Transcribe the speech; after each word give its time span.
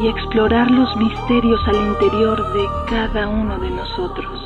y 0.00 0.06
explorar 0.06 0.70
los 0.70 0.96
misterios 0.96 1.60
al 1.66 1.76
interior 1.76 2.52
de 2.52 2.66
cada 2.88 3.28
uno 3.28 3.58
de 3.58 3.70
nosotros. 3.70 4.44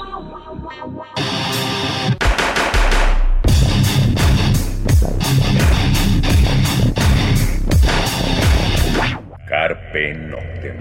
Carpe 9.46 10.14
Noctem. 10.14 10.76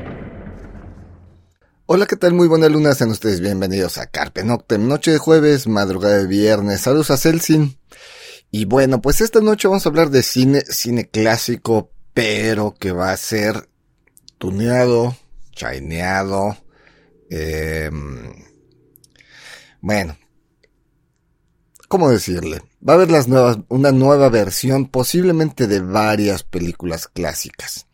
Hola, 1.87 2.05
¿qué 2.05 2.15
tal? 2.15 2.33
Muy 2.33 2.47
buena 2.47 2.69
luna, 2.69 2.93
sean 2.93 3.11
ustedes 3.11 3.41
bienvenidos 3.41 3.97
a 3.97 4.05
Carpe 4.05 4.45
Noctem, 4.45 4.87
noche 4.87 5.11
de 5.11 5.17
jueves, 5.17 5.67
madrugada 5.67 6.19
de 6.19 6.27
viernes. 6.27 6.79
Saludos 6.79 7.11
a 7.11 7.17
Celsin. 7.17 7.77
Y 8.49 8.63
bueno, 8.63 9.01
pues 9.01 9.19
esta 9.19 9.41
noche 9.41 9.67
vamos 9.67 9.85
a 9.85 9.89
hablar 9.89 10.09
de 10.11 10.23
cine, 10.23 10.61
cine 10.61 11.09
clásico, 11.09 11.91
pero 12.13 12.73
que 12.79 12.93
va 12.93 13.11
a 13.11 13.17
ser 13.17 13.70
tuneado, 14.41 15.15
chaineado, 15.51 16.57
eh, 17.29 17.91
bueno, 19.81 20.17
¿cómo 21.87 22.09
decirle? 22.09 22.63
Va 22.87 22.93
a 22.93 22.95
haber 22.95 23.11
las 23.11 23.27
nuevas, 23.27 23.59
una 23.69 23.91
nueva 23.91 24.29
versión 24.29 24.87
posiblemente 24.87 25.67
de 25.67 25.79
varias 25.81 26.41
películas 26.41 27.07
clásicas. 27.07 27.85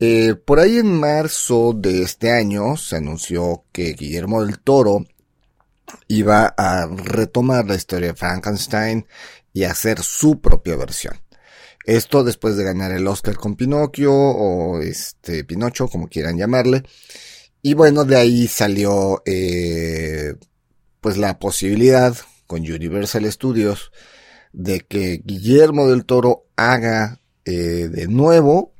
Eh, 0.00 0.34
por 0.34 0.58
ahí 0.58 0.78
en 0.78 0.98
marzo 0.98 1.74
de 1.76 2.00
este 2.00 2.32
año 2.32 2.78
se 2.78 2.96
anunció 2.96 3.64
que 3.70 3.92
Guillermo 3.92 4.42
del 4.42 4.60
Toro 4.60 5.04
iba 6.08 6.46
a 6.56 6.86
retomar 6.86 7.66
la 7.66 7.74
historia 7.74 8.08
de 8.08 8.16
Frankenstein 8.16 9.06
y 9.52 9.64
hacer 9.64 10.02
su 10.02 10.40
propia 10.40 10.76
versión. 10.76 11.20
Esto 11.84 12.24
después 12.24 12.56
de 12.56 12.64
ganar 12.64 12.92
el 12.92 13.06
Oscar 13.06 13.36
con 13.36 13.56
Pinocchio 13.56 14.12
o 14.12 14.80
este 14.80 15.44
Pinocho, 15.44 15.88
como 15.88 16.08
quieran 16.08 16.38
llamarle. 16.38 16.82
Y 17.62 17.74
bueno, 17.74 18.04
de 18.04 18.16
ahí 18.16 18.46
salió 18.46 19.22
eh, 19.26 20.34
pues 21.00 21.16
la 21.16 21.38
posibilidad 21.38 22.16
con 22.46 22.60
Universal 22.60 23.30
Studios 23.30 23.90
de 24.52 24.80
que 24.80 25.20
Guillermo 25.24 25.88
del 25.88 26.04
Toro 26.04 26.46
haga 26.56 27.20
eh, 27.44 27.88
de 27.90 28.06
nuevo 28.06 28.72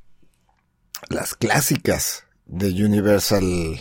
las 1.08 1.34
clásicas 1.34 2.24
de 2.46 2.68
Universal 2.68 3.80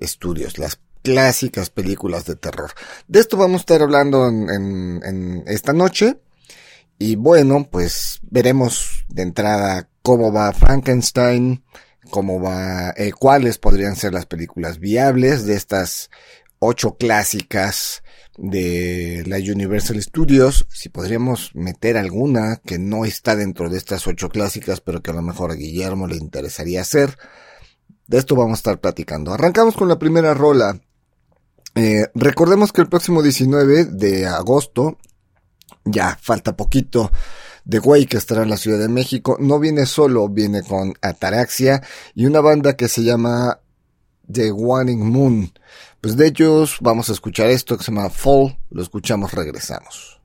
Studios, 0.00 0.58
las 0.58 0.80
clásicas 1.02 1.70
películas 1.70 2.24
de 2.24 2.36
terror. 2.36 2.70
De 3.06 3.20
esto 3.20 3.36
vamos 3.36 3.60
a 3.60 3.62
estar 3.62 3.82
hablando 3.82 4.26
en, 4.26 5.44
esta 5.46 5.72
noche. 5.72 6.18
Y 6.98 7.16
bueno, 7.16 7.68
pues 7.70 8.18
veremos 8.22 9.04
de 9.08 9.22
entrada 9.22 9.88
cómo 10.02 10.32
va 10.32 10.52
Frankenstein, 10.52 11.64
cómo 12.10 12.40
va, 12.40 12.90
eh, 12.96 13.12
cuáles 13.12 13.58
podrían 13.58 13.94
ser 13.94 14.14
las 14.14 14.26
películas 14.26 14.78
viables 14.78 15.46
de 15.46 15.54
estas 15.54 16.10
ocho 16.58 16.96
clásicas 16.96 18.02
de 18.36 19.24
la 19.26 19.36
Universal 19.36 20.00
Studios, 20.00 20.66
si 20.70 20.88
podríamos 20.88 21.50
meter 21.54 21.96
alguna 21.96 22.60
que 22.64 22.78
no 22.78 23.04
está 23.04 23.34
dentro 23.34 23.68
de 23.68 23.78
estas 23.78 24.06
ocho 24.06 24.28
clásicas, 24.28 24.80
pero 24.80 25.02
que 25.02 25.10
a 25.10 25.14
lo 25.14 25.22
mejor 25.22 25.50
a 25.50 25.54
Guillermo 25.54 26.06
le 26.06 26.16
interesaría 26.16 26.80
hacer. 26.80 27.18
De 28.06 28.18
esto 28.18 28.36
vamos 28.36 28.58
a 28.58 28.60
estar 28.60 28.80
platicando. 28.80 29.32
Arrancamos 29.32 29.76
con 29.76 29.88
la 29.88 29.98
primera 29.98 30.34
rola. 30.34 30.80
Eh, 31.74 32.06
recordemos 32.14 32.72
que 32.72 32.80
el 32.80 32.88
próximo 32.88 33.22
19 33.22 33.84
de 33.84 34.26
agosto, 34.26 34.98
ya 35.84 36.18
falta 36.20 36.56
poquito, 36.56 37.10
de 37.64 37.78
Güey 37.78 38.06
que 38.06 38.16
estará 38.16 38.42
en 38.42 38.50
la 38.50 38.56
Ciudad 38.56 38.78
de 38.78 38.88
México, 38.88 39.36
no 39.38 39.58
viene 39.58 39.86
solo, 39.86 40.28
viene 40.28 40.62
con 40.62 40.94
Ataraxia 41.02 41.82
y 42.14 42.26
una 42.26 42.40
banda 42.40 42.76
que 42.76 42.88
se 42.88 43.02
llama 43.02 43.60
The 44.30 44.52
Wanting 44.52 45.06
Moon. 45.10 45.52
Pues 46.00 46.16
de 46.16 46.28
ellos 46.28 46.78
vamos 46.80 47.08
a 47.10 47.12
escuchar 47.12 47.48
esto 47.50 47.76
que 47.76 47.84
se 47.84 47.92
llama 47.92 48.10
Fall, 48.10 48.56
lo 48.70 48.82
escuchamos, 48.82 49.32
regresamos. 49.32 50.17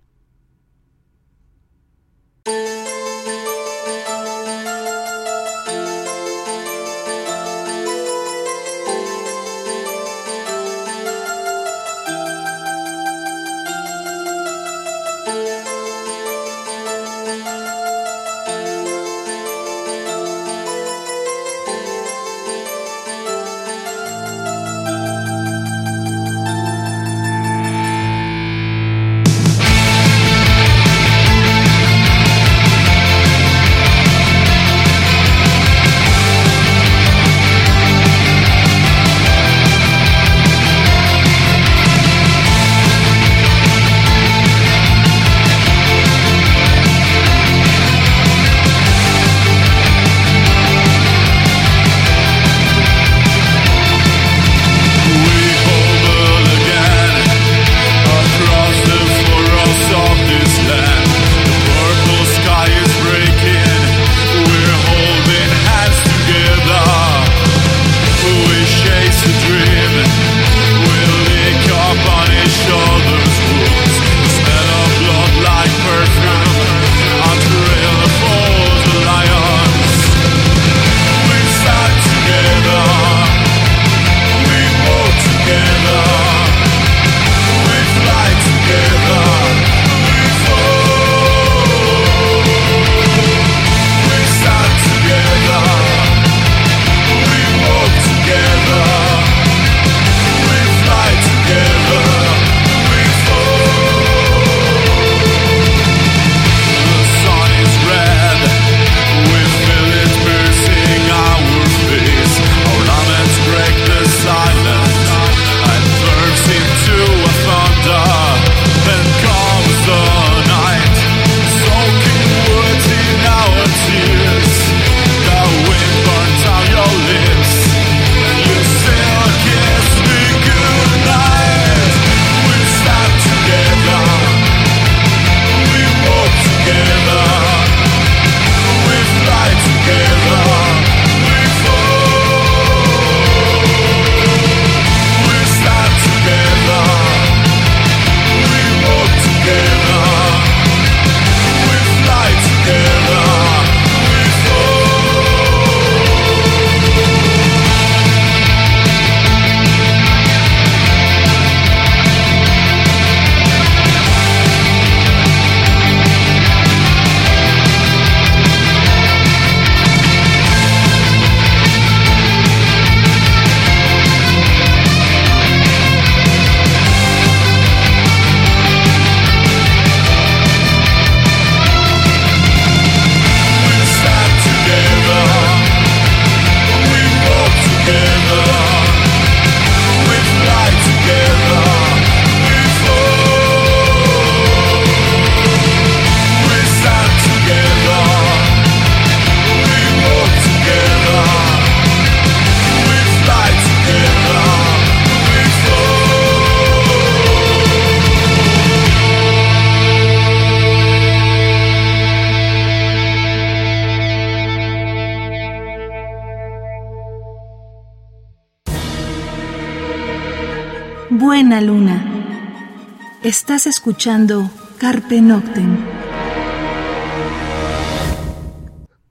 Estás 223.54 223.68
escuchando 223.68 224.50
Carpe 224.80 225.22
Noctem. 225.22 225.78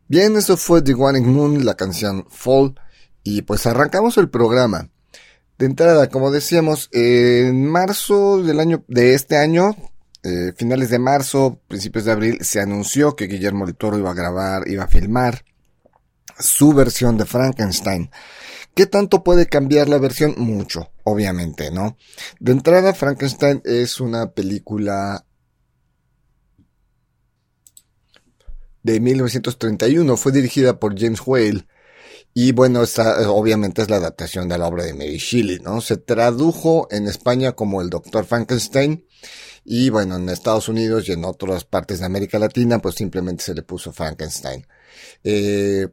Bien, 0.08 0.36
eso 0.36 0.56
fue 0.56 0.82
The 0.82 0.94
One 0.94 1.20
Moon, 1.20 1.64
la 1.64 1.76
canción 1.76 2.26
Fall, 2.28 2.74
y 3.22 3.42
pues 3.42 3.66
arrancamos 3.66 4.18
el 4.18 4.30
programa. 4.30 4.90
De 5.58 5.66
entrada, 5.66 6.08
como 6.08 6.32
decíamos, 6.32 6.88
en 6.90 7.68
marzo 7.68 8.42
del 8.42 8.58
año, 8.58 8.82
de 8.88 9.14
este 9.14 9.36
año, 9.36 9.76
eh, 10.24 10.52
finales 10.56 10.90
de 10.90 10.98
marzo, 10.98 11.60
principios 11.68 12.06
de 12.06 12.10
abril, 12.10 12.38
se 12.40 12.60
anunció 12.60 13.14
que 13.14 13.28
Guillermo 13.28 13.64
del 13.64 13.76
Toro 13.76 13.96
iba 13.96 14.10
a 14.10 14.14
grabar, 14.14 14.66
iba 14.66 14.82
a 14.82 14.88
filmar 14.88 15.44
su 16.36 16.72
versión 16.72 17.16
de 17.16 17.26
Frankenstein. 17.26 18.10
¿Qué 18.74 18.86
tanto 18.86 19.22
puede 19.22 19.46
cambiar 19.46 19.88
la 19.88 19.98
versión? 19.98 20.34
Mucho, 20.38 20.92
obviamente, 21.04 21.70
¿no? 21.70 21.98
De 22.40 22.52
entrada, 22.52 22.94
Frankenstein 22.94 23.60
es 23.64 24.00
una 24.00 24.32
película 24.32 25.26
de 28.82 29.00
1931. 29.00 30.16
Fue 30.16 30.32
dirigida 30.32 30.78
por 30.78 30.98
James 30.98 31.20
Whale. 31.24 31.66
Y 32.34 32.52
bueno, 32.52 32.82
esta 32.82 33.30
obviamente 33.30 33.82
es 33.82 33.90
la 33.90 33.96
adaptación 33.96 34.48
de 34.48 34.56
la 34.56 34.66
obra 34.66 34.84
de 34.84 34.94
Mary 34.94 35.18
Shelley, 35.18 35.58
¿no? 35.58 35.82
Se 35.82 35.98
tradujo 35.98 36.88
en 36.90 37.06
España 37.06 37.52
como 37.52 37.82
el 37.82 37.90
Doctor 37.90 38.24
Frankenstein. 38.24 39.06
Y 39.64 39.90
bueno, 39.90 40.16
en 40.16 40.28
Estados 40.30 40.68
Unidos 40.68 41.08
y 41.08 41.12
en 41.12 41.24
otras 41.26 41.64
partes 41.64 42.00
de 42.00 42.06
América 42.06 42.38
Latina, 42.38 42.78
pues 42.80 42.94
simplemente 42.94 43.44
se 43.44 43.54
le 43.54 43.62
puso 43.62 43.92
Frankenstein. 43.92 44.66
Eh, 45.22 45.88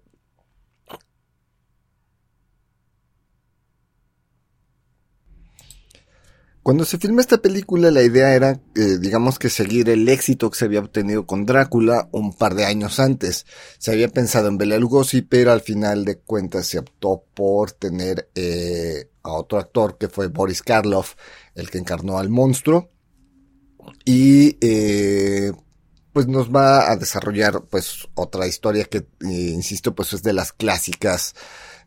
Cuando 6.62 6.84
se 6.84 6.98
filmó 6.98 7.22
esta 7.22 7.38
película, 7.38 7.90
la 7.90 8.04
idea 8.04 8.36
era, 8.36 8.60
eh, 8.76 8.98
digamos 9.00 9.40
que 9.40 9.50
seguir 9.50 9.90
el 9.90 10.08
éxito 10.10 10.50
que 10.50 10.58
se 10.58 10.66
había 10.66 10.82
obtenido 10.82 11.26
con 11.26 11.46
Drácula 11.46 12.10
un 12.12 12.34
par 12.34 12.54
de 12.54 12.66
años 12.66 13.00
antes. 13.00 13.46
Se 13.78 13.92
había 13.92 14.10
pensado 14.10 14.50
en 14.50 14.58
Bela 14.58 14.78
Lugosi, 14.78 15.22
pero 15.22 15.52
al 15.52 15.62
final 15.62 16.04
de 16.04 16.20
cuentas 16.20 16.68
se 16.68 16.80
optó 16.80 17.24
por 17.34 17.72
tener 17.72 18.30
eh, 18.36 19.10
a 19.24 19.32
otro 19.32 19.58
actor 19.58 19.98
que 19.98 20.10
fue 20.10 20.28
Boris 20.28 20.62
Karloff, 20.62 21.16
el 21.56 21.70
que 21.70 21.78
encarnó 21.78 22.20
al 22.20 22.30
monstruo. 22.30 22.92
Y 24.06 24.58
eh, 24.62 25.54
pues 26.12 26.28
nos 26.28 26.54
va 26.54 26.92
a 26.92 26.98
desarrollar 26.98 27.64
pues 27.70 28.08
otra 28.16 28.48
historia 28.48 28.84
que, 28.84 29.08
insisto, 29.22 29.96
pues 29.96 30.14
es 30.14 30.24
de 30.24 30.34
las 30.34 30.52
clásicas 30.52 31.36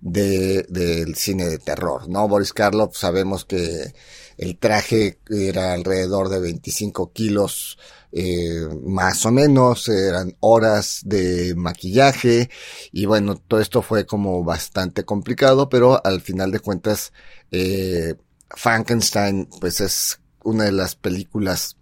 de, 0.00 0.64
del 0.68 1.14
cine 1.14 1.46
de 1.46 1.58
terror, 1.58 2.08
¿no? 2.08 2.26
Boris 2.26 2.52
Karloff 2.52 2.96
sabemos 2.96 3.44
que 3.44 3.92
el 4.36 4.58
traje 4.58 5.18
era 5.28 5.72
alrededor 5.72 6.28
de 6.28 6.40
25 6.40 7.12
kilos, 7.12 7.78
eh, 8.12 8.68
más 8.84 9.24
o 9.24 9.30
menos, 9.30 9.88
eran 9.88 10.36
horas 10.40 11.00
de 11.04 11.54
maquillaje 11.56 12.50
y 12.92 13.06
bueno, 13.06 13.36
todo 13.36 13.60
esto 13.60 13.82
fue 13.82 14.06
como 14.06 14.44
bastante 14.44 15.04
complicado, 15.04 15.68
pero 15.68 16.04
al 16.04 16.20
final 16.20 16.50
de 16.50 16.60
cuentas, 16.60 17.12
eh, 17.50 18.14
Frankenstein 18.50 19.48
pues 19.60 19.80
es 19.80 20.20
una 20.44 20.64
de 20.64 20.72
las 20.72 20.94
películas 20.94 21.76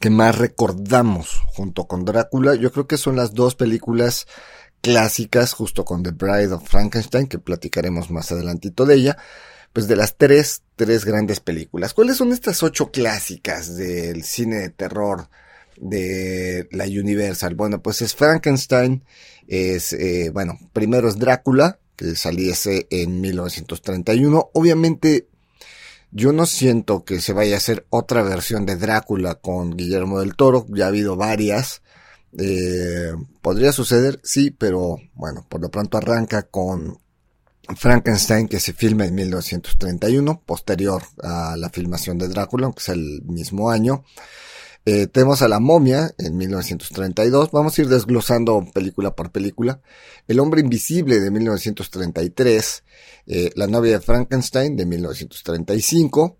que 0.00 0.10
más 0.10 0.36
recordamos 0.38 1.42
junto 1.46 1.86
con 1.86 2.04
Drácula. 2.04 2.54
Yo 2.54 2.72
creo 2.72 2.86
que 2.86 2.96
son 2.96 3.16
las 3.16 3.34
dos 3.34 3.54
películas 3.54 4.26
clásicas, 4.80 5.52
justo 5.52 5.84
con 5.84 6.02
The 6.02 6.12
Bride 6.12 6.52
of 6.52 6.68
Frankenstein, 6.68 7.26
que 7.26 7.38
platicaremos 7.38 8.10
más 8.10 8.30
adelantito 8.32 8.86
de 8.86 8.94
ella, 8.94 9.18
pues 9.72 9.88
de 9.88 9.96
las 9.96 10.16
tres, 10.16 10.62
tres 10.76 11.04
grandes 11.04 11.40
películas. 11.40 11.94
¿Cuáles 11.94 12.16
son 12.16 12.32
estas 12.32 12.62
ocho 12.62 12.90
clásicas 12.90 13.76
del 13.76 14.24
cine 14.24 14.56
de 14.56 14.70
terror 14.70 15.28
de 15.76 16.68
la 16.72 16.84
Universal? 16.84 17.54
Bueno, 17.54 17.82
pues 17.82 18.02
es 18.02 18.14
Frankenstein, 18.14 19.04
es, 19.46 19.92
eh, 19.92 20.30
bueno, 20.32 20.58
primero 20.72 21.08
es 21.08 21.18
Drácula, 21.18 21.78
que 21.96 22.14
saliese 22.14 22.86
en 22.90 23.20
1931. 23.20 24.50
Obviamente, 24.54 25.26
yo 26.10 26.32
no 26.32 26.46
siento 26.46 27.04
que 27.04 27.20
se 27.20 27.32
vaya 27.32 27.54
a 27.54 27.58
hacer 27.58 27.86
otra 27.90 28.22
versión 28.22 28.64
de 28.66 28.76
Drácula 28.76 29.34
con 29.34 29.76
Guillermo 29.76 30.20
del 30.20 30.36
Toro, 30.36 30.66
ya 30.70 30.86
ha 30.86 30.88
habido 30.88 31.16
varias. 31.16 31.82
Eh, 32.38 33.12
podría 33.42 33.72
suceder, 33.72 34.20
sí, 34.22 34.50
pero 34.50 34.98
bueno, 35.14 35.44
por 35.48 35.60
lo 35.60 35.70
pronto 35.70 35.98
arranca 35.98 36.42
con 36.42 36.98
Frankenstein 37.76 38.48
que 38.48 38.60
se 38.60 38.72
filma 38.72 39.04
en 39.04 39.14
1931, 39.14 40.42
posterior 40.44 41.02
a 41.22 41.56
la 41.56 41.70
filmación 41.70 42.18
de 42.18 42.28
Drácula, 42.28 42.66
aunque 42.66 42.80
es 42.80 42.88
el 42.88 43.22
mismo 43.24 43.70
año. 43.70 44.04
Eh, 44.84 45.06
tenemos 45.06 45.42
a 45.42 45.48
La 45.48 45.60
momia 45.60 46.14
en 46.16 46.36
1932. 46.36 47.50
Vamos 47.50 47.78
a 47.78 47.82
ir 47.82 47.88
desglosando 47.88 48.64
película 48.72 49.14
por 49.14 49.30
película. 49.30 49.82
El 50.26 50.40
hombre 50.40 50.62
invisible 50.62 51.20
de 51.20 51.30
1933. 51.30 52.84
Eh, 53.26 53.50
la 53.54 53.66
novia 53.66 53.92
de 53.92 54.00
Frankenstein 54.00 54.76
de 54.76 54.86
1935. 54.86 56.38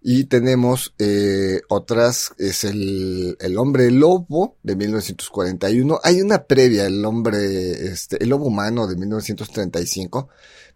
Y 0.00 0.24
tenemos 0.24 0.94
eh, 0.98 1.60
otras, 1.68 2.32
es 2.38 2.64
el, 2.64 3.36
el 3.40 3.58
hombre 3.58 3.90
lobo 3.90 4.56
de 4.62 4.76
1941. 4.76 6.00
Hay 6.02 6.20
una 6.20 6.44
previa, 6.44 6.86
el 6.86 7.04
hombre, 7.04 7.86
este, 7.86 8.22
el 8.22 8.30
lobo 8.30 8.46
humano 8.46 8.86
de 8.86 8.96
1935, 8.96 10.28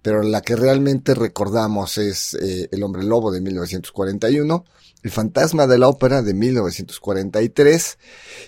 pero 0.07 0.23
la 0.23 0.41
que 0.41 0.55
realmente 0.55 1.15
recordamos 1.15 1.99
es 1.99 2.35
eh, 2.35 2.69
el 2.71 2.83
hombre 2.85 3.03
lobo 3.03 3.33
de 3.33 3.41
1941, 3.41 4.65
el 5.03 5.11
fantasma 5.11 5.67
de 5.67 5.79
la 5.79 5.89
ópera 5.89 6.23
de 6.23 6.33
1943 6.33 7.99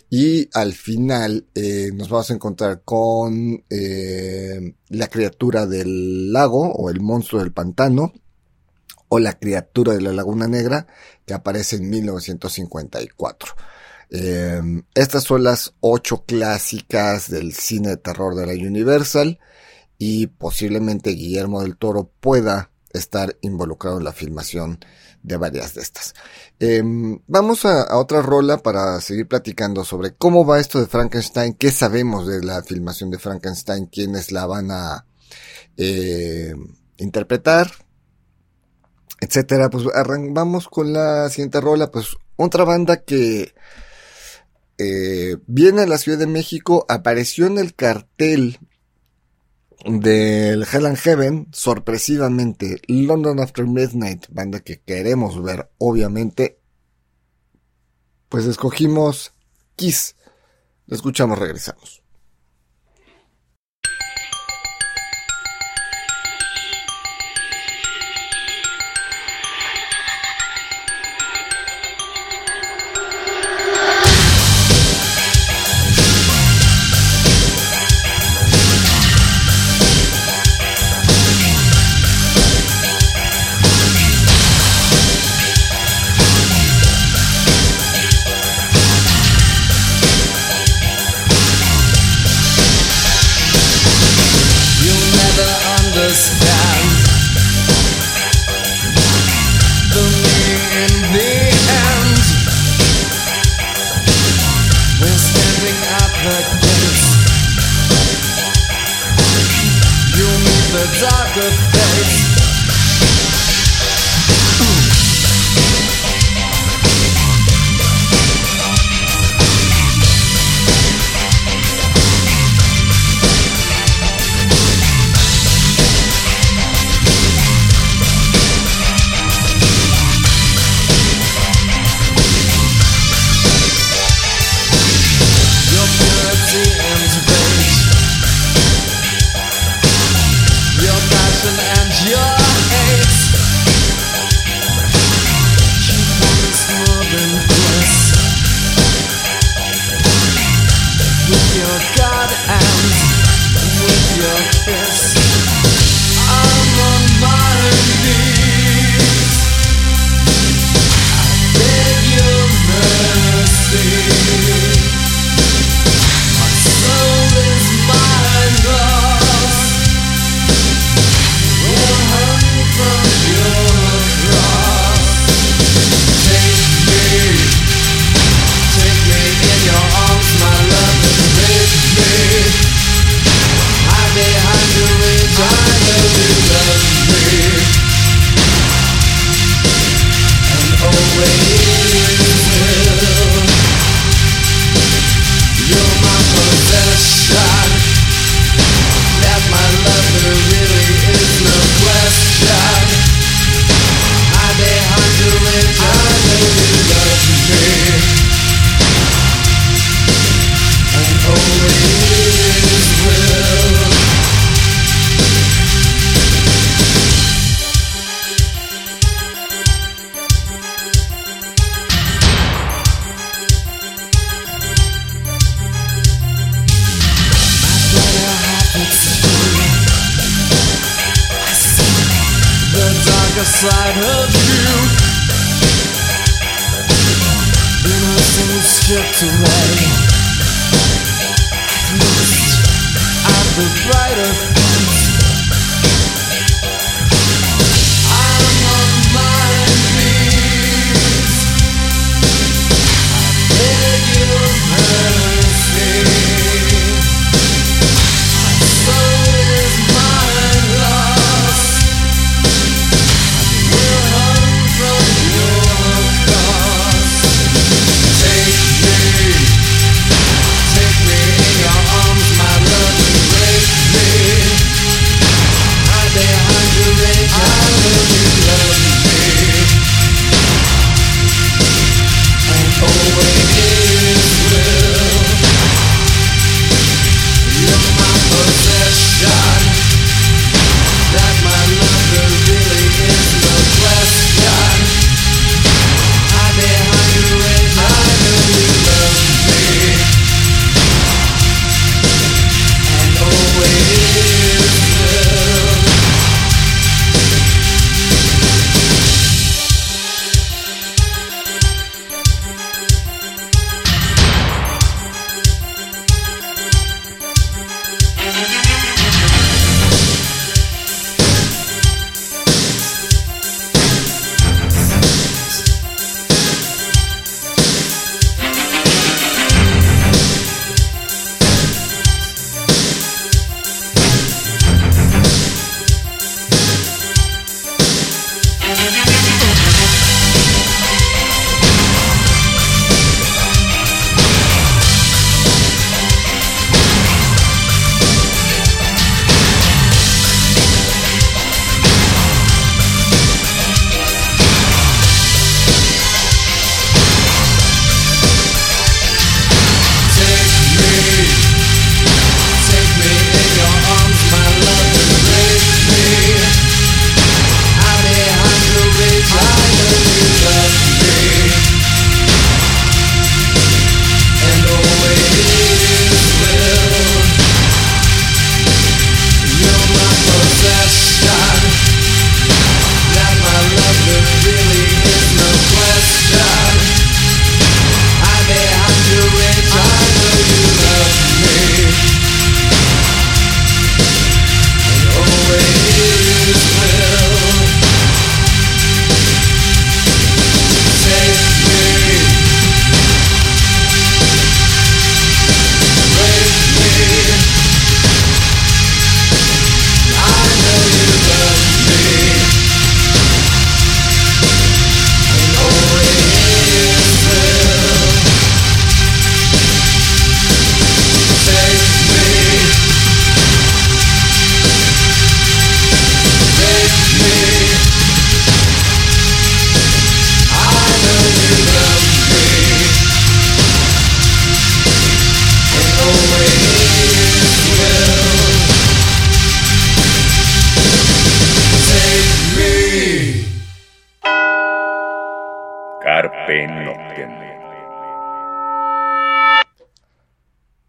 y 0.08 0.48
al 0.52 0.72
final 0.72 1.46
eh, 1.56 1.90
nos 1.94 2.08
vamos 2.08 2.30
a 2.30 2.34
encontrar 2.34 2.82
con 2.84 3.64
eh, 3.70 4.74
la 4.88 5.08
criatura 5.08 5.66
del 5.66 6.32
lago 6.32 6.72
o 6.72 6.90
el 6.90 7.00
monstruo 7.00 7.42
del 7.42 7.52
pantano 7.52 8.12
o 9.08 9.18
La 9.18 9.38
criatura 9.38 9.94
de 9.94 10.00
la 10.00 10.12
Laguna 10.12 10.46
Negra, 10.46 10.86
que 11.26 11.34
aparece 11.34 11.76
en 11.76 11.90
1954. 11.90 13.54
Eh, 14.10 14.60
estas 14.94 15.24
son 15.24 15.44
las 15.44 15.74
ocho 15.80 16.24
clásicas 16.24 17.30
del 17.30 17.52
cine 17.52 17.90
de 17.90 17.96
terror 17.98 18.34
de 18.34 18.46
la 18.46 18.52
Universal 18.52 19.38
y 19.98 20.28
posiblemente 20.28 21.10
Guillermo 21.10 21.62
del 21.62 21.76
Toro 21.76 22.10
pueda 22.20 22.70
estar 22.90 23.36
involucrado 23.42 23.98
en 23.98 24.04
la 24.04 24.12
filmación 24.12 24.78
de 25.22 25.36
varias 25.36 25.74
de 25.74 25.82
estas. 25.82 26.14
Eh, 26.60 26.82
vamos 27.26 27.64
a, 27.64 27.96
otra 27.98 28.22
rola 28.22 28.58
para 28.58 29.00
seguir 29.00 29.26
platicando 29.28 29.84
sobre 29.84 30.14
cómo 30.14 30.46
va 30.46 30.60
esto 30.60 30.80
de 30.80 30.86
Frankenstein, 30.86 31.54
qué 31.54 31.70
sabemos 31.70 32.26
de 32.26 32.42
la 32.42 32.62
filmación 32.62 33.10
de 33.10 33.18
Frankenstein, 33.18 33.86
quiénes 33.86 34.32
la 34.32 34.46
van 34.46 34.70
a 34.70 35.04
eh, 35.76 36.54
interpretar, 36.96 37.70
etcétera. 39.20 39.70
Pues 39.70 39.84
vamos 40.30 40.68
con 40.68 40.92
la 40.92 41.28
siguiente 41.28 41.60
rola, 41.60 41.90
pues 41.90 42.16
otra 42.36 42.64
banda 42.64 43.02
que 43.02 43.54
eh, 44.78 45.36
viene 45.46 45.82
a 45.82 45.86
la 45.86 45.98
Ciudad 45.98 46.18
de 46.18 46.26
México, 46.26 46.86
apareció 46.88 47.46
en 47.46 47.58
el 47.58 47.74
cartel 47.74 48.58
del 49.84 50.66
Hell 50.70 50.86
and 50.86 50.96
Heaven, 50.96 51.48
sorpresivamente, 51.52 52.80
London 52.86 53.40
After 53.40 53.66
Midnight, 53.66 54.26
banda 54.30 54.60
que 54.60 54.80
queremos 54.80 55.42
ver, 55.42 55.70
obviamente, 55.78 56.60
pues 58.28 58.46
escogimos 58.46 59.32
Kiss. 59.76 60.16
Lo 60.86 60.96
escuchamos, 60.96 61.38
regresamos. 61.38 61.97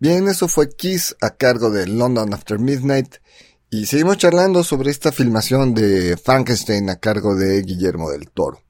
Bien, 0.01 0.29
eso 0.29 0.47
fue 0.47 0.69
Kiss 0.69 1.17
a 1.19 1.31
cargo 1.31 1.69
de 1.69 1.85
London 1.85 2.33
After 2.33 2.57
Midnight. 2.57 3.15
Y 3.69 3.85
seguimos 3.85 4.17
charlando 4.17 4.63
sobre 4.63 4.91
esta 4.91 5.11
filmación 5.11 5.73
de 5.73 6.15
Frankenstein 6.15 6.89
a 6.89 6.95
cargo 6.95 7.35
de 7.35 7.61
Guillermo 7.63 8.09
del 8.09 8.29
Toro. 8.29 8.61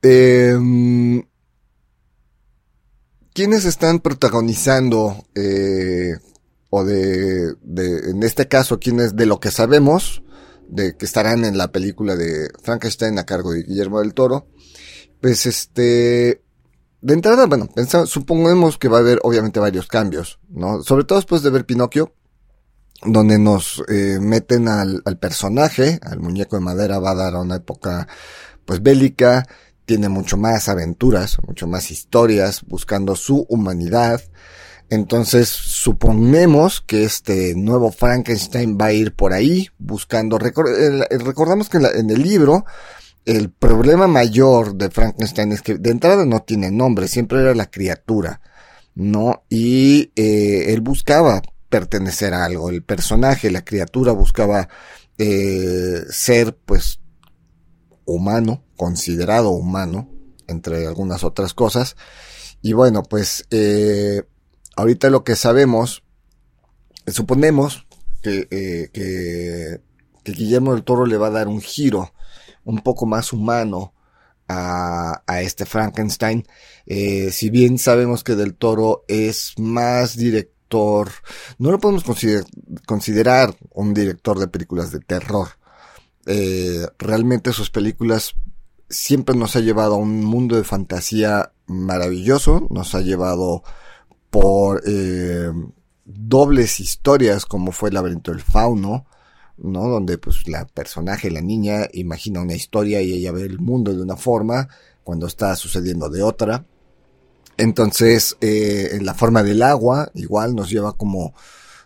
Em, 0.00 1.24
¿quiénes 3.34 3.64
están 3.64 3.98
protagonizando, 3.98 5.26
eh, 5.34 6.14
o 6.70 6.84
de, 6.84 7.54
de, 7.60 8.10
en 8.10 8.22
este 8.22 8.46
caso, 8.46 8.78
quiénes 8.78 9.16
de 9.16 9.26
lo 9.26 9.40
que 9.40 9.50
sabemos, 9.50 10.22
de 10.68 10.96
que 10.96 11.04
estarán 11.04 11.44
en 11.44 11.58
la 11.58 11.72
película 11.72 12.14
de 12.14 12.48
Frankenstein 12.62 13.18
a 13.18 13.26
cargo 13.26 13.52
de 13.52 13.64
Guillermo 13.64 13.98
del 13.98 14.14
Toro? 14.14 14.46
Pues 15.20 15.46
este, 15.46 16.42
de 17.02 17.14
entrada, 17.14 17.46
bueno, 17.46 17.66
pensamos, 17.66 18.10
supongamos 18.10 18.78
que 18.78 18.88
va 18.88 18.98
a 18.98 19.00
haber 19.00 19.18
obviamente 19.24 19.58
varios 19.58 19.88
cambios, 19.88 20.38
¿no? 20.48 20.82
Sobre 20.82 21.04
todo 21.04 21.18
después 21.18 21.42
de 21.42 21.50
ver 21.50 21.66
Pinocchio, 21.66 22.14
donde 23.04 23.38
nos 23.38 23.82
eh, 23.88 24.18
meten 24.20 24.68
al, 24.68 25.02
al, 25.04 25.18
personaje, 25.18 25.98
al 26.02 26.20
muñeco 26.20 26.56
de 26.56 26.62
madera, 26.62 27.00
va 27.00 27.10
a 27.10 27.16
dar 27.16 27.34
a 27.34 27.40
una 27.40 27.56
época 27.56 28.06
pues 28.64 28.80
bélica, 28.82 29.48
tiene 29.84 30.08
mucho 30.08 30.36
más 30.36 30.68
aventuras, 30.68 31.38
mucho 31.44 31.66
más 31.66 31.90
historias, 31.90 32.62
buscando 32.64 33.16
su 33.16 33.46
humanidad. 33.48 34.22
Entonces, 34.88 35.48
suponemos 35.48 36.82
que 36.82 37.02
este 37.02 37.54
nuevo 37.56 37.90
Frankenstein 37.90 38.78
va 38.80 38.86
a 38.86 38.92
ir 38.92 39.14
por 39.14 39.32
ahí, 39.32 39.70
buscando, 39.78 40.38
recordamos 40.38 41.68
que 41.68 41.78
en, 41.78 41.86
en 41.86 42.10
el 42.10 42.22
libro, 42.22 42.64
el 43.24 43.50
problema 43.50 44.06
mayor 44.06 44.74
de 44.74 44.90
Frankenstein 44.90 45.52
es 45.52 45.62
que 45.62 45.74
de 45.78 45.90
entrada 45.90 46.24
no 46.24 46.40
tiene 46.40 46.70
nombre, 46.70 47.08
siempre 47.08 47.40
era 47.40 47.54
la 47.54 47.70
criatura, 47.70 48.40
¿no? 48.94 49.44
Y 49.48 50.12
eh, 50.16 50.72
él 50.72 50.80
buscaba 50.80 51.42
pertenecer 51.68 52.34
a 52.34 52.44
algo, 52.44 52.68
el 52.68 52.82
personaje, 52.82 53.50
la 53.50 53.64
criatura 53.64 54.12
buscaba 54.12 54.68
eh, 55.18 56.02
ser 56.10 56.56
pues 56.66 57.00
humano, 58.04 58.64
considerado 58.76 59.50
humano, 59.50 60.10
entre 60.48 60.86
algunas 60.86 61.24
otras 61.24 61.54
cosas. 61.54 61.96
Y 62.60 62.72
bueno, 62.72 63.02
pues 63.02 63.46
eh, 63.50 64.22
ahorita 64.76 65.10
lo 65.10 65.24
que 65.24 65.36
sabemos, 65.36 66.02
suponemos 67.06 67.86
que, 68.20 68.48
eh, 68.50 68.90
que, 68.92 69.80
que 70.24 70.32
Guillermo 70.32 70.74
del 70.74 70.84
Toro 70.84 71.06
le 71.06 71.16
va 71.16 71.28
a 71.28 71.30
dar 71.30 71.48
un 71.48 71.60
giro 71.60 72.12
un 72.64 72.78
poco 72.78 73.06
más 73.06 73.32
humano 73.32 73.92
a, 74.48 75.22
a 75.26 75.42
este 75.42 75.64
Frankenstein. 75.66 76.46
Eh, 76.86 77.30
si 77.32 77.50
bien 77.50 77.78
sabemos 77.78 78.24
que 78.24 78.34
Del 78.34 78.54
Toro 78.54 79.04
es 79.08 79.54
más 79.58 80.16
director, 80.16 81.10
no 81.58 81.70
lo 81.70 81.78
podemos 81.78 82.04
consider 82.04 82.44
considerar 82.86 83.54
un 83.70 83.94
director 83.94 84.38
de 84.38 84.48
películas 84.48 84.90
de 84.90 85.00
terror. 85.00 85.48
Eh, 86.26 86.86
realmente 86.98 87.52
sus 87.52 87.70
películas 87.70 88.34
siempre 88.88 89.34
nos 89.34 89.56
ha 89.56 89.60
llevado 89.60 89.94
a 89.94 89.98
un 89.98 90.24
mundo 90.24 90.56
de 90.56 90.64
fantasía 90.64 91.52
maravilloso, 91.66 92.66
nos 92.70 92.94
ha 92.94 93.00
llevado 93.00 93.62
por 94.30 94.82
eh, 94.86 95.50
dobles 96.04 96.80
historias 96.80 97.44
como 97.44 97.72
fue 97.72 97.88
el 97.88 97.94
laberinto 97.94 98.32
del 98.32 98.40
fauno, 98.40 99.06
¿no? 99.62 99.88
Donde 99.88 100.18
pues 100.18 100.48
la 100.48 100.66
personaje, 100.66 101.30
la 101.30 101.40
niña, 101.40 101.88
imagina 101.92 102.40
una 102.40 102.54
historia 102.54 103.00
y 103.00 103.12
ella 103.12 103.32
ve 103.32 103.42
el 103.42 103.60
mundo 103.60 103.94
de 103.94 104.02
una 104.02 104.16
forma 104.16 104.68
cuando 105.04 105.26
está 105.26 105.54
sucediendo 105.56 106.08
de 106.08 106.22
otra. 106.22 106.66
Entonces, 107.56 108.36
eh, 108.40 108.90
en 108.92 109.06
la 109.06 109.14
forma 109.14 109.42
del 109.42 109.62
agua, 109.62 110.10
igual 110.14 110.54
nos 110.54 110.70
lleva 110.70 110.96
como 110.96 111.34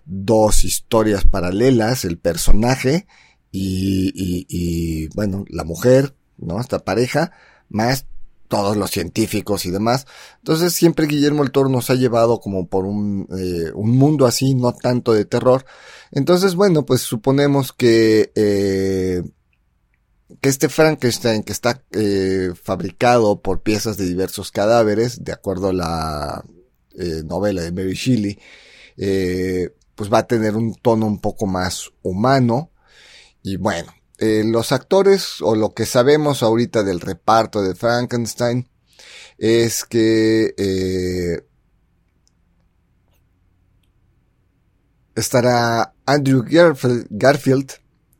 dos 0.04 0.64
historias 0.64 1.24
paralelas, 1.24 2.04
el 2.04 2.18
personaje 2.18 3.06
y, 3.50 4.12
y, 4.14 4.46
y 4.48 5.08
bueno, 5.08 5.44
la 5.48 5.64
mujer, 5.64 6.14
¿no? 6.38 6.60
Esta 6.60 6.78
pareja, 6.78 7.32
más 7.68 8.06
todos 8.46 8.76
los 8.76 8.90
científicos 8.90 9.66
y 9.66 9.70
demás. 9.70 10.06
Entonces 10.38 10.72
siempre 10.72 11.06
Guillermo 11.06 11.42
el 11.42 11.50
Toro 11.50 11.68
nos 11.68 11.90
ha 11.90 11.94
llevado 11.94 12.40
como 12.40 12.66
por 12.66 12.84
un, 12.86 13.26
eh, 13.38 13.70
un 13.74 13.96
mundo 13.96 14.26
así, 14.26 14.54
no 14.54 14.72
tanto 14.72 15.12
de 15.12 15.24
terror. 15.24 15.64
Entonces, 16.12 16.54
bueno, 16.54 16.86
pues 16.86 17.02
suponemos 17.02 17.72
que, 17.72 18.32
eh, 18.34 19.22
que 20.40 20.48
este 20.48 20.68
Frankenstein 20.68 21.42
que 21.42 21.52
está 21.52 21.82
eh, 21.92 22.52
fabricado 22.60 23.40
por 23.40 23.62
piezas 23.62 23.96
de 23.96 24.06
diversos 24.06 24.50
cadáveres, 24.50 25.24
de 25.24 25.32
acuerdo 25.32 25.68
a 25.68 25.72
la 25.72 26.44
eh, 26.98 27.22
novela 27.24 27.62
de 27.62 27.72
Mary 27.72 27.94
Shelley, 27.94 28.38
eh, 28.96 29.70
pues 29.94 30.12
va 30.12 30.18
a 30.18 30.26
tener 30.26 30.56
un 30.56 30.74
tono 30.74 31.06
un 31.06 31.20
poco 31.20 31.46
más 31.46 31.90
humano. 32.02 32.70
Y 33.42 33.56
bueno, 33.56 33.92
eh, 34.18 34.44
los 34.44 34.72
actores 34.72 35.42
o 35.42 35.54
lo 35.54 35.74
que 35.74 35.84
sabemos 35.84 36.42
ahorita 36.42 36.82
del 36.82 37.00
reparto 37.00 37.62
de 37.62 37.74
Frankenstein 37.74 38.66
es 39.36 39.84
que 39.84 40.54
eh, 40.56 41.46
estará 45.14 45.92
Andrew 46.06 46.44
Garfield, 47.10 47.72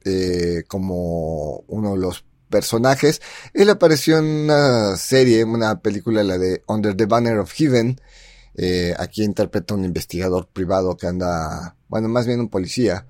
eh, 0.05 0.65
como 0.69 1.65
uno 1.69 1.93
de 1.93 1.99
los 1.99 2.25
personajes. 2.51 3.23
Él 3.55 3.71
apareció 3.71 4.19
en 4.19 4.27
una 4.27 4.97
serie, 4.97 5.45
una 5.45 5.81
película, 5.81 6.23
la 6.23 6.37
de 6.37 6.63
Under 6.67 6.95
the 6.95 7.07
Banner 7.07 7.39
of 7.39 7.53
Heaven. 7.53 7.99
Aquí 8.99 9.23
interpreta 9.23 9.75
un 9.75 9.85
investigador 9.85 10.49
privado 10.49 10.97
que 10.97 11.07
anda, 11.07 11.77
bueno, 11.89 12.09
más 12.09 12.27
bien 12.27 12.41
un 12.41 12.49
policía, 12.49 13.07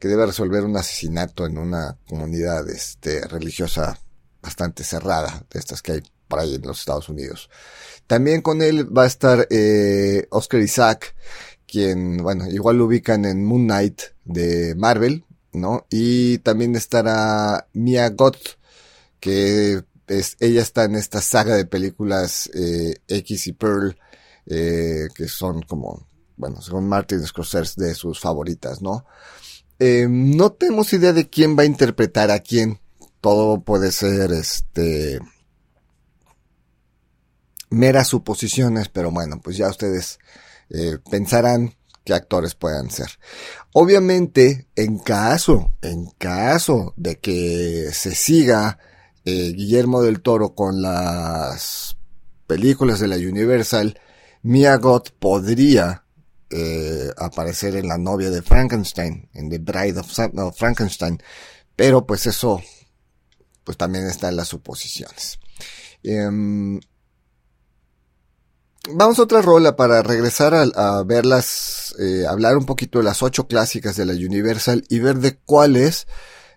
que 0.00 0.08
debe 0.08 0.26
resolver 0.26 0.64
un 0.64 0.76
asesinato 0.76 1.46
en 1.46 1.58
una 1.58 1.96
comunidad 2.08 2.68
este, 2.68 3.20
religiosa 3.28 4.00
bastante 4.42 4.82
cerrada, 4.82 5.44
de 5.52 5.60
estas 5.60 5.82
que 5.82 5.92
hay 5.92 6.02
por 6.26 6.40
ahí 6.40 6.54
en 6.54 6.62
los 6.62 6.80
Estados 6.80 7.08
Unidos. 7.10 7.50
También 8.06 8.40
con 8.40 8.62
él 8.62 8.96
va 8.96 9.04
a 9.04 9.06
estar 9.06 9.46
eh, 9.50 10.26
Oscar 10.30 10.60
Isaac, 10.60 11.14
quien, 11.66 12.16
bueno, 12.16 12.48
igual 12.48 12.78
lo 12.78 12.86
ubican 12.86 13.24
en 13.26 13.44
Moon 13.44 13.66
Knight 13.66 14.00
de 14.24 14.74
Marvel, 14.74 15.24
¿no? 15.52 15.86
Y 15.90 16.38
también 16.38 16.74
estará 16.76 17.68
Mia 17.74 18.08
Goth, 18.08 18.58
que 19.20 19.82
es, 20.06 20.36
ella 20.40 20.62
está 20.62 20.84
en 20.84 20.94
esta 20.94 21.20
saga 21.20 21.54
de 21.56 21.66
películas 21.66 22.50
eh, 22.54 22.94
X 23.06 23.48
y 23.48 23.52
Pearl, 23.52 23.96
eh, 24.46 25.08
que 25.14 25.28
son 25.28 25.62
como, 25.62 26.08
bueno, 26.36 26.62
según 26.62 26.88
Martin 26.88 27.24
Scorsese, 27.24 27.80
de 27.80 27.94
sus 27.94 28.18
favoritas, 28.18 28.80
¿no? 28.80 29.04
Eh, 29.82 30.06
no 30.10 30.52
tenemos 30.52 30.92
idea 30.92 31.14
de 31.14 31.30
quién 31.30 31.58
va 31.58 31.62
a 31.62 31.66
interpretar 31.66 32.30
a 32.30 32.40
quién. 32.40 32.78
Todo 33.22 33.62
puede 33.62 33.92
ser, 33.92 34.30
este, 34.30 35.18
meras 37.70 38.08
suposiciones, 38.08 38.88
pero 38.90 39.10
bueno, 39.10 39.40
pues 39.42 39.56
ya 39.56 39.68
ustedes 39.68 40.18
eh, 40.68 40.98
pensarán 41.10 41.74
qué 42.04 42.12
actores 42.12 42.54
puedan 42.54 42.90
ser. 42.90 43.08
Obviamente, 43.72 44.68
en 44.76 44.98
caso, 44.98 45.72
en 45.80 46.06
caso 46.18 46.92
de 46.96 47.18
que 47.18 47.90
se 47.92 48.14
siga 48.14 48.78
eh, 49.24 49.52
Guillermo 49.54 50.02
del 50.02 50.20
Toro 50.20 50.54
con 50.54 50.82
las 50.82 51.96
películas 52.46 53.00
de 53.00 53.08
la 53.08 53.16
Universal, 53.16 53.98
Mia 54.42 54.76
Goth 54.76 55.10
podría 55.18 56.04
eh, 56.50 57.10
aparecer 57.16 57.76
en 57.76 57.88
la 57.88 57.98
novia 57.98 58.30
de 58.30 58.42
Frankenstein, 58.42 59.28
en 59.34 59.48
The 59.48 59.58
Bride 59.58 60.00
of, 60.00 60.56
Frankenstein. 60.56 61.22
Pero 61.76 62.06
pues 62.06 62.26
eso, 62.26 62.60
pues 63.64 63.78
también 63.78 64.06
está 64.06 64.28
en 64.28 64.36
las 64.36 64.48
suposiciones. 64.48 65.38
Em, 66.02 66.80
vamos 68.92 69.18
a 69.18 69.22
otra 69.22 69.42
rola 69.42 69.76
para 69.76 70.02
regresar 70.02 70.54
a, 70.54 71.02
verlas, 71.04 71.94
eh, 71.98 72.26
hablar 72.28 72.56
un 72.56 72.66
poquito 72.66 72.98
de 72.98 73.04
las 73.04 73.22
ocho 73.22 73.46
clásicas 73.46 73.96
de 73.96 74.06
la 74.06 74.12
Universal 74.12 74.84
y 74.88 74.98
ver 74.98 75.18
de 75.18 75.38
cuáles 75.38 76.06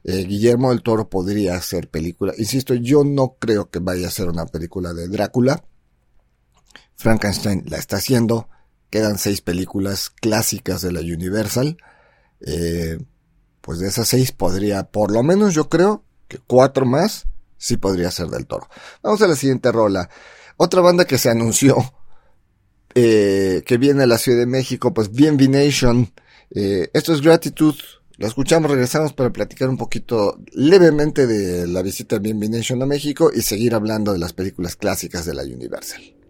eh, 0.04 0.26
Guillermo 0.26 0.72
del 0.72 0.84
Toro 0.84 1.10
podría 1.10 1.56
hacer 1.56 1.90
película. 1.90 2.34
Insisto, 2.38 2.74
yo 2.74 3.04
no 3.04 3.36
creo 3.40 3.70
que 3.70 3.80
vaya 3.80 4.08
a 4.08 4.12
ser 4.12 4.28
una 4.28 4.46
película 4.46 4.94
de 4.94 5.08
Drácula. 5.08 5.64
Frankenstein 6.96 7.64
la 7.68 7.78
está 7.78 7.98
haciendo. 7.98 8.50
Quedan 8.94 9.18
seis 9.18 9.42
películas 9.42 10.12
clásicas 10.12 10.84
de 10.84 10.92
la 10.92 11.00
Universal. 11.00 11.78
Eh, 12.46 13.00
pues 13.60 13.80
de 13.80 13.88
esas 13.88 14.08
seis 14.08 14.32
podría, 14.32 14.84
por 14.84 15.12
lo 15.12 15.24
menos 15.24 15.56
yo 15.56 15.68
creo 15.68 16.04
que 16.28 16.38
cuatro 16.38 16.86
más 16.86 17.26
sí 17.58 17.78
podría 17.78 18.12
ser 18.12 18.28
del 18.28 18.46
toro. 18.46 18.70
Vamos 19.02 19.20
a 19.24 19.28
la 19.28 19.36
siguiente 19.36 19.72
rola. 19.72 20.12
Otra 20.58 20.82
banda 20.82 21.06
que 21.06 21.18
se 21.18 21.32
anunció 21.32 21.76
eh, 22.94 23.64
que 23.66 23.80
viene 23.80 24.04
a 24.04 24.06
la 24.06 24.20
Ciudad 24.20 24.38
de 24.38 24.46
México, 24.46 24.94
pues 24.94 25.10
BNB 25.10 25.50
Nation. 25.50 26.14
Eh, 26.52 26.92
esto 26.94 27.14
es 27.14 27.22
gratitud. 27.22 27.74
La 28.18 28.28
escuchamos, 28.28 28.70
regresamos 28.70 29.14
para 29.14 29.34
platicar 29.34 29.70
un 29.70 29.78
poquito 29.78 30.40
levemente 30.52 31.26
de 31.26 31.66
la 31.66 31.82
visita 31.82 32.20
de 32.20 32.32
BNB 32.32 32.48
Nation 32.48 32.84
a 32.84 32.86
México 32.86 33.32
y 33.34 33.42
seguir 33.42 33.74
hablando 33.74 34.14
de 34.14 34.20
las 34.20 34.34
películas 34.34 34.76
clásicas 34.76 35.26
de 35.26 35.34
la 35.34 35.42
Universal. 35.42 36.23